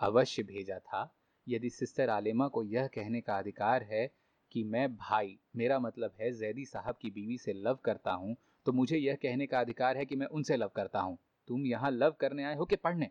अवश्य 0.00 0.42
भेजा 0.42 0.78
था। 0.78 1.12
यदि 1.46 1.70
सिस्टर 1.70 2.10
आलिमा 2.10 2.48
को 2.48 2.62
यह 2.64 2.86
कहने 2.86 3.20
का 3.20 3.38
अधिकार 3.38 3.82
है 3.82 4.06
कि 4.52 4.64
मैं 4.64 4.88
भाई, 4.96 5.38
मेरा 5.56 5.78
मतलब 5.78 6.12
है 6.20 6.32
जैदी 6.32 6.64
साहब 6.64 6.98
की 7.02 7.10
बीवी 7.10 7.38
से 7.38 7.52
लव 7.52 7.78
करता 7.84 8.12
हूँ 8.12 8.36
तो 8.66 8.72
मुझे 8.72 8.96
यह 8.98 9.14
कहने 9.14 9.46
का 9.46 9.60
अधिकार 9.60 9.96
है 9.96 10.04
कि 10.04 10.16
मैं 10.16 10.26
उनसे 10.28 10.56
लव 10.56 10.70
करता 10.76 11.00
हूँ। 11.00 11.18
तुम 11.48 11.66
यहाँ 11.66 11.90
लव 11.90 12.14
करने 12.20 12.44
आए 12.44 12.56
हो 12.56 12.64
कि 12.64 12.76
पढ़ने? 12.76 13.10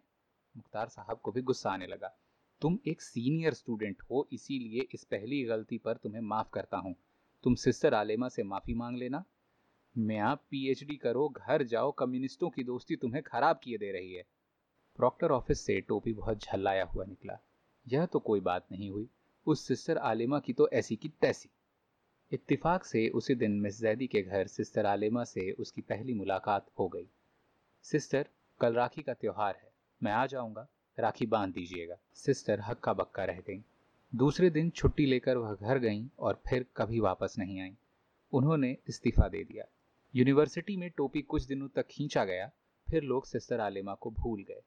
मुख्तार 0.56 0.88
साहब 0.90 1.20
को 1.20 1.32
भी 1.32 1.42
गुस्सा 1.42 1.72
आने 1.72 1.88
लगा। 1.88 2.16
तुम 2.62 2.80
एक 2.88 3.02
सीनियर 3.02 3.54
स्टूडेंट 3.54 4.02
हो, 4.02 4.28
इसीलिए 4.34 4.88
इस 4.94 5.04
पहली 5.04 5.44
गलती 5.44 5.78
पर 5.78 5.98
तुम्हें 5.98 6.22
माफ़ 6.22 6.48
करता 6.54 6.78
हूँ। 6.78 6.96
तुम 7.44 7.56
सिस्टर 7.56 7.94
आलेमा 7.94 8.30
से 8.30 8.44
माफ़ी 8.44 8.74
मांग 8.74 8.98
लेना। 8.98 9.24
मैं 9.98 10.20
आप 10.20 10.44
पीएचडी 10.50 10.96
करो, 10.96 11.30
घर 11.30 11.64
जाओ, 11.64 11.92
कम्युनिस्टों 11.92 12.50
की 12.50 12.64
दोस्ती 12.64 12.96
तुम्हें 12.96 13.24
खराब 13.24 13.60
किए 13.64 13.78
दे 13.78 13.92
रही 13.92 14.14
है। 14.14 14.24
प्रॉक्टर 14.98 15.32
ऑफ़िस 15.32 15.62
से 15.62 15.82
टोपी 15.82 16.14
बहुत 16.14 16.38
झल्लाया 16.38 16.86
हुआ 16.86 17.06
निकला। 17.06 17.40
यह 17.88 18.06
तो 18.06 18.20
कोई 18.20 18.40
बात 18.40 18.68
नहीं 18.72 18.90
हुई। 18.90 19.10
उस 19.48 19.68
सिस्टर 19.68 19.98
आलिमा 19.98 20.40
की 20.40 20.54
तो 20.54 20.70
ऐसी 20.70 20.96
की 20.96 21.10
तैसी। 21.10 21.50
इत्तेफाक 22.32 22.84
से 22.84 23.10
उसी 23.10 23.36
दिन 23.36 23.52
मिस 23.52 23.82
जैदी 23.82 24.08
के 24.08 24.22
घर 24.22 24.48
सिस्टर 24.48 24.86
आलिमा 24.86 25.24
से 25.24 25.52
उसकी 25.52 25.82
पहली 25.82 26.14
मुलाकात 26.14 26.72
हो 26.80 26.88
गई। 26.88 27.08
सिस्टर, 27.84 28.28
कल 28.60 28.74
राखी 28.74 29.02
का 29.02 29.14
त्योहार 29.14 29.56
है। 29.56 29.72
मैं 30.04 30.12
आ 30.12 30.26
जाऊँगा। 30.26 30.68
राखी 31.00 31.26
बाँध 31.26 31.54
दीजिएगा। 31.54 31.96
सिस्टर 32.14 32.60
हक्का 32.60 32.94
बक्का 32.94 33.26
रह 33.26 33.40
गई। 33.40 33.64
दूसरे 34.16 34.50
दिन 34.50 34.70
छुट्टी 34.70 35.06
लेकर 35.06 35.38
वह 35.38 35.54
घर 35.54 35.80
गईं 35.80 36.08
और 36.20 36.42
फिर 36.50 36.66
कभी 36.78 37.00
वापस 37.00 37.36
नहीं 37.40 37.62
आई। 37.62 37.76
उन्होंने 38.34 38.78
इस्तीफा 38.88 39.28
दे 39.28 39.44
दिया। 39.44 39.66
यूनिवर्सिटी 40.16 40.78
में 40.78 40.90
टोपी 40.90 41.22
कुछ 41.22 41.44
दिनों 41.44 41.68
तक 41.68 41.88
खींचा 41.88 42.26
गया, 42.26 42.52
फिर 42.88 43.04
लोग 43.04 43.26
सिस्टर 43.26 43.60
आलिमा 43.60 43.94
को 43.94 44.12
भूल 44.12 44.44
गए। 44.44 44.62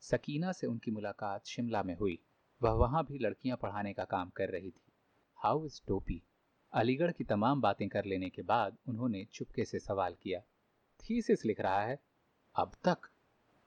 सकीना 0.00 0.52
से 0.52 0.66
उनकी 0.66 0.90
मुलाकात 0.90 1.46
शिमला 1.46 1.82
में 1.82 1.96
हुई। 1.96 2.18
वह 2.62 2.70
वहाँ 2.70 3.04
भी 3.04 3.18
लड़कियाँ 3.18 3.56
पढ़ाने 3.56 3.92
का 3.92 4.04
काम 4.04 4.30
कर 4.30 4.48
रही 4.48 4.70
थी। 4.70 4.92
हाउ 5.36 5.64
इज़ 5.66 5.80
टोपी? 5.88 6.22
अलीगढ़ 6.72 7.12
की 7.12 7.24
तमाम 7.24 7.60
बातें 7.60 7.88
कर 7.88 8.04
लेने 8.04 8.28
के 8.30 8.42
बाद 8.42 8.76
उन्होंने 8.88 9.24
चुपके 9.24 9.64
से 9.64 9.78
सवाल 9.78 10.14
किया, 10.22 10.40
थीसिस 11.00 11.44
लिख 11.44 11.60
रहा 11.60 11.82
है? 11.82 11.98
अब 12.54 12.72
तक? 12.84 12.98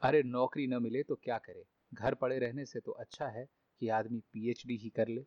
अरे, 0.02 0.24
नौकरी 0.24 0.68
न 0.68 0.82
मिले 0.84 1.04
तो 1.04 1.16
क्या 1.16 1.38
करे? 1.38 1.66
घर 1.94 2.16
पड़े 2.16 2.40
रहने 2.40 2.66
से 2.66 2.80
तो 2.80 2.92
अच्छा 2.94 3.28
है 3.30 3.46
कि 3.82 3.88
आदमी 3.92 4.20
पीएचडी 4.34 4.78
ही 4.78 4.90
कर 4.90 5.08
ले। 5.08 5.26